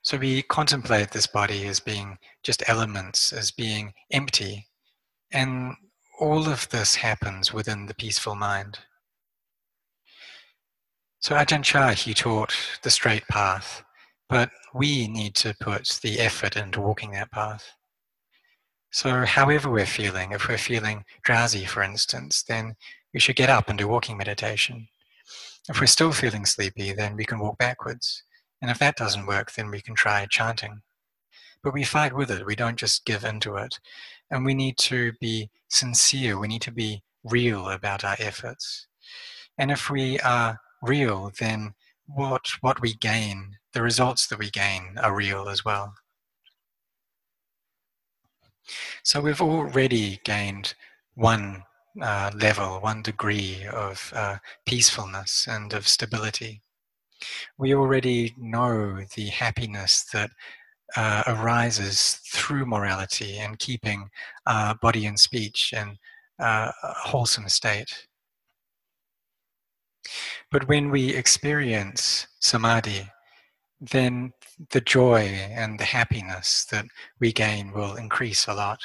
So 0.03 0.17
we 0.17 0.41
contemplate 0.41 1.11
this 1.11 1.27
body 1.27 1.67
as 1.67 1.79
being 1.79 2.17
just 2.43 2.63
elements, 2.67 3.31
as 3.31 3.51
being 3.51 3.93
empty. 4.11 4.67
And 5.31 5.75
all 6.19 6.47
of 6.47 6.69
this 6.69 6.95
happens 6.95 7.53
within 7.53 7.85
the 7.85 7.93
peaceful 7.93 8.35
mind. 8.35 8.79
So 11.19 11.35
Ajahn 11.35 11.63
Chah, 11.63 11.91
he 11.91 12.13
taught 12.15 12.55
the 12.81 12.89
straight 12.89 13.27
path, 13.27 13.83
but 14.27 14.49
we 14.73 15.07
need 15.07 15.35
to 15.35 15.53
put 15.59 15.99
the 16.01 16.19
effort 16.19 16.57
into 16.57 16.81
walking 16.81 17.11
that 17.11 17.31
path. 17.31 17.75
So, 18.93 19.25
however 19.25 19.69
we're 19.69 19.85
feeling, 19.85 20.33
if 20.33 20.49
we're 20.49 20.57
feeling 20.57 21.05
drowsy, 21.23 21.63
for 21.63 21.81
instance, 21.81 22.43
then 22.43 22.75
we 23.13 23.19
should 23.19 23.35
get 23.35 23.49
up 23.49 23.69
and 23.69 23.77
do 23.77 23.87
walking 23.87 24.17
meditation. 24.17 24.87
If 25.69 25.79
we're 25.79 25.85
mm. 25.85 25.89
still 25.89 26.11
feeling 26.11 26.45
sleepy, 26.45 26.93
then 26.93 27.15
we 27.15 27.25
can 27.25 27.39
walk 27.39 27.57
backwards. 27.57 28.23
And 28.61 28.69
if 28.69 28.79
that 28.79 28.95
doesn't 28.95 29.25
work, 29.25 29.51
then 29.53 29.71
we 29.71 29.81
can 29.81 29.95
try 29.95 30.25
chanting. 30.29 30.81
But 31.63 31.73
we 31.73 31.83
fight 31.83 32.15
with 32.15 32.31
it, 32.31 32.45
we 32.45 32.55
don't 32.55 32.77
just 32.77 33.05
give 33.05 33.23
into 33.23 33.55
it. 33.55 33.79
And 34.31 34.45
we 34.45 34.53
need 34.53 34.77
to 34.79 35.11
be 35.19 35.49
sincere, 35.69 36.39
we 36.39 36.47
need 36.47 36.61
to 36.63 36.71
be 36.71 37.03
real 37.23 37.69
about 37.69 38.03
our 38.03 38.15
efforts. 38.19 38.87
And 39.57 39.69
if 39.71 39.89
we 39.89 40.19
are 40.19 40.59
real, 40.81 41.31
then 41.39 41.73
what 42.07 42.47
what 42.61 42.81
we 42.81 42.93
gain, 42.95 43.57
the 43.73 43.81
results 43.81 44.27
that 44.27 44.39
we 44.39 44.49
gain, 44.49 44.97
are 45.01 45.15
real 45.15 45.49
as 45.49 45.63
well. 45.63 45.93
So 49.03 49.21
we've 49.21 49.41
already 49.41 50.19
gained 50.23 50.73
one 51.15 51.63
uh, 52.01 52.31
level, 52.35 52.79
one 52.79 53.01
degree 53.01 53.65
of 53.71 54.13
uh, 54.15 54.37
peacefulness 54.65 55.47
and 55.49 55.73
of 55.73 55.87
stability. 55.87 56.61
We 57.57 57.75
already 57.75 58.33
know 58.37 59.01
the 59.15 59.27
happiness 59.27 60.05
that 60.13 60.31
uh, 60.95 61.23
arises 61.27 62.19
through 62.31 62.65
morality 62.65 63.37
and 63.37 63.59
keeping 63.59 64.09
body 64.81 65.05
and 65.05 65.19
speech 65.19 65.73
in 65.75 65.97
a 66.39 66.71
wholesome 66.81 67.49
state. 67.49 68.07
But 70.51 70.67
when 70.67 70.89
we 70.89 71.13
experience 71.13 72.27
samadhi, 72.39 73.07
then 73.79 74.33
the 74.71 74.81
joy 74.81 75.19
and 75.19 75.79
the 75.79 75.85
happiness 75.85 76.65
that 76.71 76.85
we 77.19 77.33
gain 77.33 77.71
will 77.71 77.95
increase 77.95 78.47
a 78.47 78.53
lot. 78.53 78.79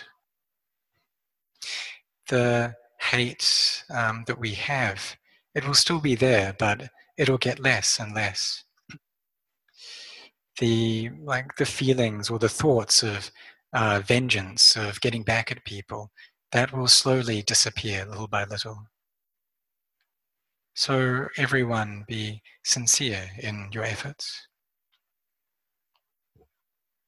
The 2.29 2.75
hate 3.11 3.85
um, 3.91 4.25
that 4.27 4.39
we 4.39 4.53
have, 4.55 5.17
it 5.55 5.67
will 5.67 5.75
still 5.75 6.01
be 6.01 6.15
there, 6.15 6.55
but 6.59 6.91
it'll 7.17 7.39
get 7.39 7.59
less 7.61 7.99
and 7.99 8.15
less. 8.15 8.65
The 10.59 11.11
like 11.23 11.57
the 11.57 11.67
feelings 11.67 12.31
or 12.31 12.39
the 12.39 12.49
thoughts 12.49 13.03
of 13.03 13.31
uh, 13.73 14.01
vengeance, 14.05 14.77
of 14.77 15.01
getting 15.01 15.23
back 15.23 15.51
at 15.51 15.65
people, 15.65 16.11
that 16.53 16.73
will 16.73 16.89
slowly 16.89 17.43
disappear 17.43 18.07
little 18.07 18.29
by 18.29 18.45
little. 18.45 18.87
So, 20.75 21.29
everyone 21.37 22.05
be 22.07 22.43
sincere 22.65 23.31
in 23.39 23.69
your 23.73 23.85
efforts. 23.85 24.49